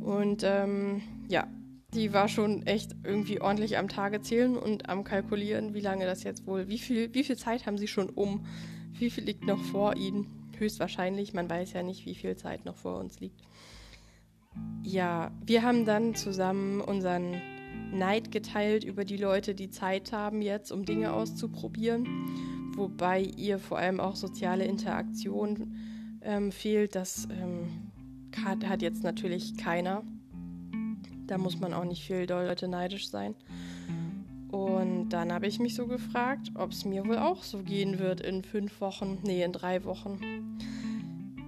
Und 0.00 0.42
ähm, 0.44 1.02
ja, 1.28 1.46
die 1.94 2.12
war 2.12 2.28
schon 2.28 2.66
echt 2.66 2.94
irgendwie 3.04 3.40
ordentlich 3.40 3.78
am 3.78 3.88
Tage 3.88 4.20
zählen 4.20 4.56
und 4.56 4.88
am 4.88 5.04
kalkulieren, 5.04 5.74
wie 5.74 5.80
lange 5.80 6.06
das 6.06 6.22
jetzt 6.22 6.46
wohl, 6.46 6.68
wie 6.68 6.78
viel, 6.78 7.12
wie 7.14 7.24
viel 7.24 7.36
Zeit 7.36 7.66
haben 7.66 7.78
sie 7.78 7.88
schon 7.88 8.08
um, 8.10 8.46
wie 8.92 9.10
viel 9.10 9.24
liegt 9.24 9.44
noch 9.44 9.60
vor 9.60 9.96
ihnen. 9.96 10.26
höchstwahrscheinlich. 10.58 11.32
Man 11.32 11.48
weiß 11.48 11.72
ja 11.72 11.82
nicht, 11.82 12.04
wie 12.06 12.14
viel 12.14 12.36
Zeit 12.36 12.64
noch 12.64 12.76
vor 12.76 12.98
uns 12.98 13.18
liegt. 13.18 13.40
Ja, 14.82 15.30
wir 15.44 15.62
haben 15.62 15.84
dann 15.84 16.14
zusammen 16.14 16.80
unseren 16.80 17.40
Neid 17.92 18.30
geteilt 18.30 18.84
über 18.84 19.04
die 19.04 19.16
Leute, 19.16 19.54
die 19.54 19.70
Zeit 19.70 20.12
haben 20.12 20.42
jetzt, 20.42 20.72
um 20.72 20.84
Dinge 20.84 21.12
auszuprobieren. 21.12 22.06
Wobei 22.76 23.20
ihr 23.20 23.58
vor 23.58 23.78
allem 23.78 24.00
auch 24.00 24.16
soziale 24.16 24.64
Interaktion 24.64 25.76
ähm, 26.22 26.52
fehlt. 26.52 26.94
Das 26.94 27.28
ähm, 27.30 27.90
hat, 28.44 28.82
jetzt 28.82 29.02
natürlich 29.02 29.56
keiner. 29.56 30.02
Da 31.26 31.38
muss 31.38 31.60
man 31.60 31.74
auch 31.74 31.84
nicht 31.84 32.02
viel 32.02 32.26
Leute 32.28 32.68
neidisch 32.68 33.08
sein. 33.08 33.34
Und 34.50 35.10
dann 35.10 35.32
habe 35.32 35.46
ich 35.46 35.60
mich 35.60 35.74
so 35.74 35.86
gefragt, 35.86 36.50
ob 36.54 36.72
es 36.72 36.84
mir 36.84 37.06
wohl 37.06 37.18
auch 37.18 37.44
so 37.44 37.62
gehen 37.62 37.98
wird 37.98 38.20
in 38.20 38.42
fünf 38.42 38.80
Wochen, 38.80 39.18
nee, 39.22 39.44
in 39.44 39.52
drei 39.52 39.84
Wochen. 39.84 40.58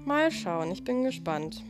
Mal 0.05 0.31
schauen, 0.31 0.71
ich 0.71 0.85
bin 0.85 1.03
gespannt. 1.03 1.65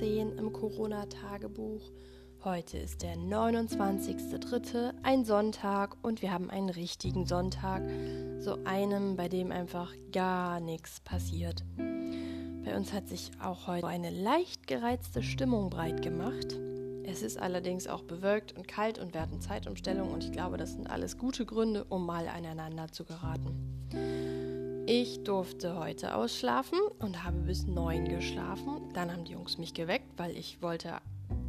14 0.00 0.38
im 0.38 0.52
Corona-Tagebuch. 0.52 1.82
Heute 2.42 2.78
ist 2.78 3.02
der 3.02 3.16
29.03., 3.16 4.94
ein 5.02 5.26
Sonntag 5.26 5.94
und 6.00 6.22
wir 6.22 6.32
haben 6.32 6.48
einen 6.48 6.70
richtigen 6.70 7.26
Sonntag, 7.26 7.82
so 8.38 8.56
einem, 8.64 9.16
bei 9.16 9.28
dem 9.28 9.52
einfach 9.52 9.92
gar 10.10 10.58
nichts 10.58 11.00
passiert. 11.00 11.64
Bei 11.76 12.74
uns 12.74 12.94
hat 12.94 13.08
sich 13.08 13.30
auch 13.42 13.66
heute 13.66 13.86
eine 13.88 14.08
leicht 14.08 14.66
gereizte 14.66 15.22
Stimmung 15.22 15.68
breit 15.68 16.00
gemacht. 16.00 16.58
Es 17.04 17.20
ist 17.20 17.38
allerdings 17.38 17.86
auch 17.86 18.02
bewölkt 18.02 18.56
und 18.56 18.66
kalt 18.66 18.98
und 18.98 19.12
wir 19.12 19.20
hatten 19.20 19.42
Zeitumstellung 19.42 20.10
und 20.10 20.24
ich 20.24 20.32
glaube, 20.32 20.56
das 20.56 20.72
sind 20.72 20.88
alles 20.88 21.18
gute 21.18 21.44
Gründe, 21.44 21.84
um 21.84 22.06
mal 22.06 22.26
aneinander 22.26 22.90
zu 22.90 23.04
geraten. 23.04 24.49
Ich 24.92 25.22
durfte 25.22 25.78
heute 25.78 26.16
ausschlafen 26.16 26.76
und 26.98 27.22
habe 27.22 27.36
bis 27.42 27.64
neun 27.64 28.08
geschlafen. 28.08 28.90
Dann 28.92 29.12
haben 29.12 29.24
die 29.24 29.34
Jungs 29.34 29.56
mich 29.56 29.72
geweckt, 29.72 30.08
weil 30.16 30.36
ich 30.36 30.60
wollte 30.62 30.94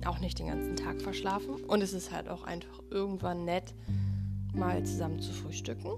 auch 0.06 0.19
nicht 0.19 0.38
den 0.38 0.45
ganzen 0.45 0.75
Tag 0.75 1.01
verschlafen. 1.01 1.56
Und 1.63 1.82
es 1.82 1.91
ist 1.91 2.12
halt 2.12 2.30
auch 2.30 2.43
einfach 2.43 2.84
irgendwann 2.91 3.43
nett, 3.43 3.73
mal 4.54 4.84
zusammen 4.84 5.21
zu 5.21 5.34
frühstücken. 5.34 5.93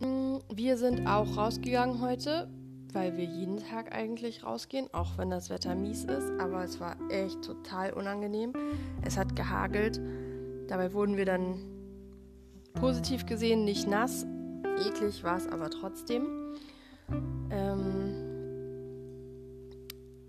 Mm, 0.00 0.38
wir 0.50 0.78
sind 0.78 1.06
auch 1.06 1.36
rausgegangen 1.36 2.00
heute, 2.00 2.48
weil 2.94 3.18
wir 3.18 3.24
jeden 3.24 3.58
Tag 3.58 3.94
eigentlich 3.94 4.42
rausgehen, 4.42 4.88
auch 4.94 5.18
wenn 5.18 5.28
das 5.28 5.50
Wetter 5.50 5.74
mies 5.74 6.04
ist. 6.04 6.30
Aber 6.40 6.64
es 6.64 6.80
war 6.80 6.96
echt 7.10 7.42
total 7.42 7.92
unangenehm. 7.92 8.54
Es 9.02 9.18
hat 9.18 9.36
gehagelt. 9.36 10.00
Dabei 10.68 10.94
wurden 10.94 11.18
wir 11.18 11.26
dann 11.26 11.58
positiv 12.72 13.26
gesehen 13.26 13.66
nicht 13.66 13.86
nass. 13.86 14.24
Eklig 14.78 15.22
war 15.24 15.36
es 15.36 15.46
aber 15.46 15.70
trotzdem. 15.70 16.54
Ähm, 17.50 18.14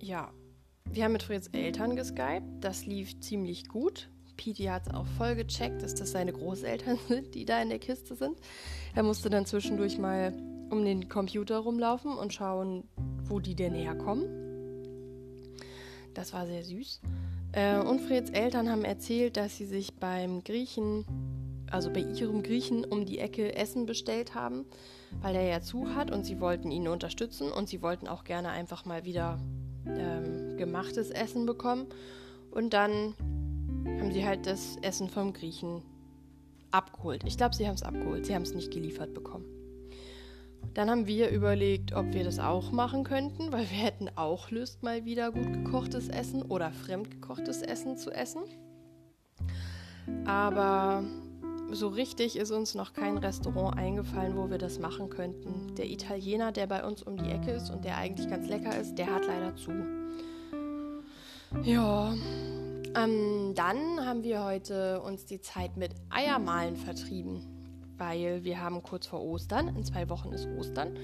ja, 0.02 0.32
wir 0.86 1.04
haben 1.06 1.14
mit 1.14 1.24
Freds 1.24 1.48
Eltern 1.50 1.96
geskypt. 1.96 2.44
Das 2.60 2.86
lief 2.86 3.20
ziemlich 3.20 3.68
gut. 3.68 4.10
Pete 4.38 4.72
hat 4.72 4.88
es 4.88 4.94
auch 4.94 5.06
voll 5.06 5.36
gecheckt, 5.36 5.84
dass 5.84 5.94
das 5.94 6.12
seine 6.12 6.34
Großeltern 6.34 6.98
sind, 7.08 7.36
die 7.36 7.46
da 7.46 7.62
in 7.62 7.70
der 7.70 7.80
Kiste 7.80 8.16
sind. 8.16 8.38
Er 8.96 9.04
musste 9.04 9.30
dann 9.30 9.46
zwischendurch 9.46 9.98
mal 9.98 10.34
um 10.70 10.84
den 10.84 11.10
Computer 11.10 11.60
rumlaufen 11.60 12.14
und 12.14 12.34
schauen, 12.34 12.86
wo 13.26 13.40
die 13.40 13.56
denn 13.56 13.74
herkommen. 13.74 14.26
Das 16.14 16.34
war 16.34 16.48
sehr 16.48 16.64
süß. 16.64 17.02
Äh, 17.54 17.80
und 17.80 18.02
Freds 18.02 18.32
Eltern 18.32 18.70
haben 18.70 18.84
erzählt, 18.84 19.38
dass 19.38 19.58
sie 19.58 19.66
sich 19.66 19.96
beim 19.96 20.44
Griechen, 20.44 21.06
also 21.72 21.92
bei 21.92 22.02
ihrem 22.02 22.44
Griechen 22.44 22.86
um 22.86 23.06
die 23.06 23.20
Ecke 23.20 23.56
Essen 23.56 23.86
bestellt 23.86 24.36
haben, 24.36 24.66
weil 25.22 25.34
der 25.34 25.44
ja 25.44 25.62
zu 25.62 25.96
hat 25.96 26.12
und 26.12 26.26
sie 26.26 26.40
wollten 26.40 26.72
ihn 26.72 26.88
unterstützen 26.88 27.52
und 27.52 27.70
sie 27.70 27.82
wollten 27.82 28.08
auch 28.08 28.24
gerne 28.24 28.50
einfach 28.50 28.86
mal 28.86 29.06
wieder 29.06 29.40
ähm, 29.86 30.58
gemachtes 30.58 31.10
Essen 31.10 31.46
bekommen. 31.46 31.88
Und 32.52 32.74
dann 32.74 33.16
haben 33.86 34.12
sie 34.12 34.26
halt 34.26 34.46
das 34.46 34.78
Essen 34.82 35.10
vom 35.10 35.34
Griechen 35.34 35.82
abgeholt. 36.72 37.24
Ich 37.26 37.38
glaube, 37.38 37.56
sie 37.56 37.68
haben 37.68 37.76
es 37.76 37.84
abgeholt. 37.84 38.26
Sie 38.26 38.36
haben 38.36 38.44
es 38.44 38.54
nicht 38.54 38.72
geliefert 38.72 39.14
bekommen. 39.14 39.46
Dann 40.74 40.90
haben 40.90 41.08
wir 41.08 41.30
überlegt, 41.30 41.94
ob 41.94 42.14
wir 42.14 42.24
das 42.24 42.40
auch 42.40 42.72
machen 42.72 43.04
könnten, 43.04 43.52
weil 43.52 43.70
wir 43.70 43.78
hätten 43.78 44.10
auch 44.16 44.52
Lust, 44.52 44.84
mal 44.84 45.06
wieder 45.06 45.32
gut 45.32 45.52
gekochtes 45.52 46.08
Essen 46.08 46.42
oder 46.44 46.72
fremdgekochtes 46.72 47.62
Essen 47.62 47.98
zu 47.98 48.12
essen. 48.12 48.44
Aber 50.26 51.04
so 51.74 51.88
richtig 51.88 52.36
ist 52.36 52.52
uns 52.52 52.76
noch 52.76 52.94
kein 52.94 53.18
Restaurant 53.18 53.78
eingefallen, 53.78 54.36
wo 54.36 54.50
wir 54.50 54.58
das 54.58 54.80
machen 54.80 55.10
könnten. 55.10 55.76
Der 55.76 55.90
Italiener, 55.90 56.52
der 56.52 56.68
bei 56.68 56.84
uns 56.86 57.04
um 57.04 57.18
die 57.18 57.30
Ecke 57.30 57.52
ist 57.52 57.70
und 57.70 57.86
der 57.86 57.98
eigentlich 57.98 58.30
ganz 58.30 58.48
lecker 58.48 58.78
ist, 58.78 58.96
der 58.96 59.14
hat 59.14 59.26
leider 59.26 59.56
zu. 59.56 59.72
Ja, 61.64 62.14
ähm, 62.96 63.54
dann 63.56 64.06
haben 64.06 64.24
wir 64.24 64.44
heute 64.44 65.02
uns 65.02 65.26
die 65.26 65.42
Zeit 65.42 65.78
mit 65.78 65.94
Eiermalen 66.10 66.76
vertrieben, 66.76 67.42
weil 67.98 68.44
wir 68.44 68.62
haben 68.62 68.84
kurz 68.84 69.08
vor 69.08 69.22
Ostern, 69.22 69.76
in 69.76 69.84
zwei 69.84 70.10
Wochen 70.10 70.32
ist 70.32 70.48
Ostern, 70.58 70.98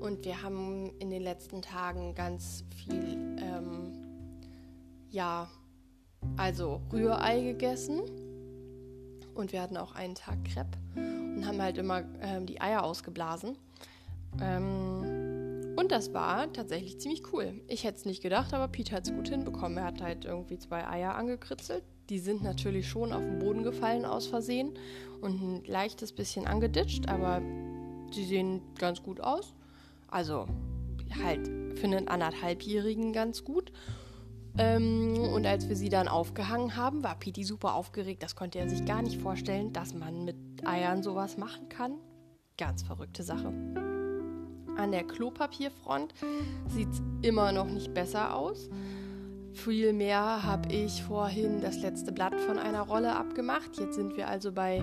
und 0.00 0.24
wir 0.24 0.42
haben 0.42 0.92
in 0.98 1.08
den 1.10 1.22
letzten 1.22 1.62
Tagen 1.62 2.14
ganz 2.14 2.64
viel, 2.76 3.38
ähm, 3.40 3.92
ja, 5.10 5.48
also 6.36 6.82
Rührei 6.92 7.40
gegessen 7.40 8.02
und 9.34 9.52
wir 9.52 9.62
hatten 9.62 9.76
auch 9.76 9.94
einen 9.94 10.14
Tag 10.14 10.44
Crepe 10.44 10.78
und 10.96 11.46
haben 11.46 11.60
halt 11.60 11.78
immer 11.78 12.04
ähm, 12.20 12.46
die 12.46 12.60
Eier 12.60 12.84
ausgeblasen. 12.84 13.56
Ähm, 14.40 15.74
und 15.76 15.90
das 15.90 16.14
war 16.14 16.52
tatsächlich 16.52 17.00
ziemlich 17.00 17.32
cool. 17.32 17.60
Ich 17.66 17.84
hätte 17.84 17.98
es 17.98 18.04
nicht 18.04 18.22
gedacht, 18.22 18.54
aber 18.54 18.68
Pete 18.68 18.94
hat 18.94 19.06
es 19.06 19.14
gut 19.14 19.28
hinbekommen. 19.28 19.78
Er 19.78 19.84
hat 19.84 20.00
halt 20.00 20.24
irgendwie 20.24 20.58
zwei 20.58 20.86
Eier 20.88 21.14
angekritzelt. 21.14 21.82
Die 22.08 22.18
sind 22.18 22.42
natürlich 22.42 22.88
schon 22.88 23.12
auf 23.12 23.22
den 23.22 23.38
Boden 23.38 23.62
gefallen 23.62 24.04
aus 24.04 24.26
Versehen 24.26 24.74
und 25.20 25.42
ein 25.42 25.64
leichtes 25.64 26.12
bisschen 26.12 26.46
angeditscht, 26.46 27.08
aber 27.08 27.40
sie 28.12 28.24
sehen 28.24 28.60
ganz 28.78 29.02
gut 29.02 29.20
aus. 29.20 29.54
Also 30.08 30.46
halt 31.22 31.46
für 31.76 31.86
einen 31.86 32.08
anderthalbjährigen 32.08 33.12
ganz 33.12 33.42
gut. 33.42 33.72
Ähm, 34.56 35.18
und 35.32 35.46
als 35.46 35.68
wir 35.68 35.76
sie 35.76 35.88
dann 35.88 36.08
aufgehangen 36.08 36.76
haben, 36.76 37.02
war 37.02 37.18
Piti 37.18 37.44
super 37.44 37.74
aufgeregt. 37.74 38.22
Das 38.22 38.36
konnte 38.36 38.58
er 38.58 38.68
sich 38.68 38.84
gar 38.84 39.02
nicht 39.02 39.20
vorstellen, 39.20 39.72
dass 39.72 39.94
man 39.94 40.24
mit 40.24 40.36
Eiern 40.64 41.02
sowas 41.02 41.36
machen 41.36 41.68
kann. 41.68 41.98
Ganz 42.56 42.82
verrückte 42.82 43.24
Sache. 43.24 43.52
An 44.76 44.92
der 44.92 45.04
Klopapierfront 45.04 46.14
sieht 46.68 46.88
es 46.88 47.02
immer 47.22 47.52
noch 47.52 47.66
nicht 47.66 47.94
besser 47.94 48.34
aus. 48.36 48.68
Vielmehr 49.52 50.42
habe 50.42 50.72
ich 50.72 51.02
vorhin 51.02 51.60
das 51.60 51.80
letzte 51.80 52.12
Blatt 52.12 52.40
von 52.40 52.58
einer 52.58 52.82
Rolle 52.82 53.14
abgemacht. 53.14 53.78
Jetzt 53.78 53.94
sind 53.94 54.16
wir 54.16 54.28
also 54.28 54.52
bei 54.52 54.82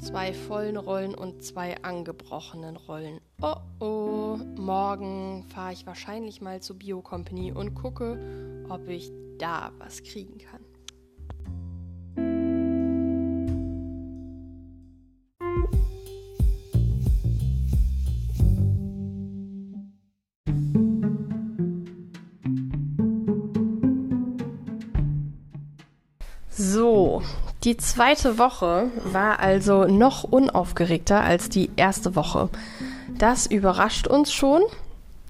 zwei 0.00 0.32
vollen 0.32 0.76
Rollen 0.76 1.14
und 1.14 1.42
zwei 1.42 1.82
angebrochenen 1.82 2.76
Rollen. 2.76 3.20
Oh 3.42 3.56
oh, 3.80 4.38
morgen 4.56 5.44
fahre 5.44 5.72
ich 5.72 5.86
wahrscheinlich 5.86 6.40
mal 6.40 6.60
zur 6.60 6.76
Bio 6.76 7.02
Company 7.02 7.52
und 7.52 7.74
gucke, 7.74 8.64
ob 8.68 8.88
ich 8.88 9.10
da 9.38 9.72
was 9.78 10.02
kriegen 10.02 10.38
kann. 10.38 10.69
Die 27.64 27.76
zweite 27.76 28.38
Woche 28.38 28.90
war 29.04 29.40
also 29.40 29.84
noch 29.84 30.24
unaufgeregter 30.24 31.22
als 31.22 31.48
die 31.48 31.70
erste 31.76 32.16
Woche. 32.16 32.48
Das 33.18 33.46
überrascht 33.46 34.06
uns 34.06 34.32
schon 34.32 34.62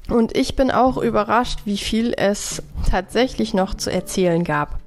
und 0.09 0.37
ich 0.37 0.55
bin 0.55 0.71
auch 0.71 0.97
überrascht, 0.97 1.61
wie 1.65 1.79
viel 1.79 2.15
es 2.17 2.63
tatsächlich 2.89 3.53
noch 3.53 3.75
zu 3.75 3.91
erzählen 3.91 4.45
gab. 4.45 4.79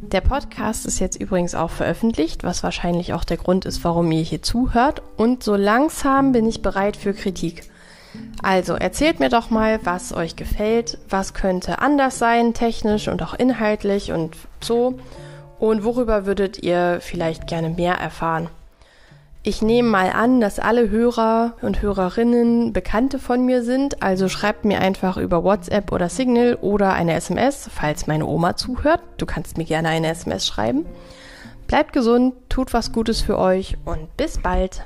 Der 0.00 0.22
Podcast 0.22 0.86
ist 0.86 0.98
jetzt 0.98 1.20
übrigens 1.20 1.54
auch 1.54 1.70
veröffentlicht, 1.70 2.42
was 2.42 2.62
wahrscheinlich 2.62 3.12
auch 3.12 3.22
der 3.22 3.36
Grund 3.36 3.64
ist, 3.64 3.84
warum 3.84 4.10
ihr 4.10 4.22
hier 4.22 4.42
zuhört. 4.42 5.02
Und 5.16 5.44
so 5.44 5.54
langsam 5.54 6.32
bin 6.32 6.48
ich 6.48 6.62
bereit 6.62 6.96
für 6.96 7.14
Kritik. 7.14 7.70
Also 8.42 8.74
erzählt 8.74 9.20
mir 9.20 9.28
doch 9.28 9.50
mal, 9.50 9.78
was 9.84 10.12
euch 10.12 10.34
gefällt, 10.34 10.98
was 11.08 11.32
könnte 11.32 11.78
anders 11.78 12.18
sein, 12.18 12.54
technisch 12.54 13.08
und 13.08 13.22
auch 13.22 13.34
inhaltlich 13.34 14.10
und 14.10 14.36
so. 14.60 14.98
Und 15.60 15.84
worüber 15.84 16.24
würdet 16.24 16.62
ihr 16.62 16.98
vielleicht 17.02 17.46
gerne 17.46 17.68
mehr 17.68 17.94
erfahren? 17.94 18.48
Ich 19.42 19.62
nehme 19.62 19.88
mal 19.88 20.10
an, 20.10 20.40
dass 20.40 20.58
alle 20.58 20.90
Hörer 20.90 21.54
und 21.62 21.80
Hörerinnen 21.82 22.72
Bekannte 22.72 23.18
von 23.18 23.44
mir 23.44 23.62
sind, 23.62 24.02
also 24.02 24.28
schreibt 24.28 24.64
mir 24.64 24.80
einfach 24.80 25.16
über 25.16 25.44
WhatsApp 25.44 25.92
oder 25.92 26.08
Signal 26.08 26.58
oder 26.60 26.94
eine 26.94 27.14
SMS, 27.14 27.70
falls 27.72 28.06
meine 28.06 28.26
Oma 28.26 28.56
zuhört. 28.56 29.00
Du 29.18 29.26
kannst 29.26 29.58
mir 29.58 29.64
gerne 29.64 29.88
eine 29.88 30.08
SMS 30.08 30.46
schreiben. 30.46 30.86
Bleibt 31.66 31.92
gesund, 31.92 32.34
tut 32.48 32.72
was 32.72 32.92
Gutes 32.92 33.20
für 33.20 33.38
euch 33.38 33.76
und 33.84 34.14
bis 34.16 34.38
bald. 34.38 34.82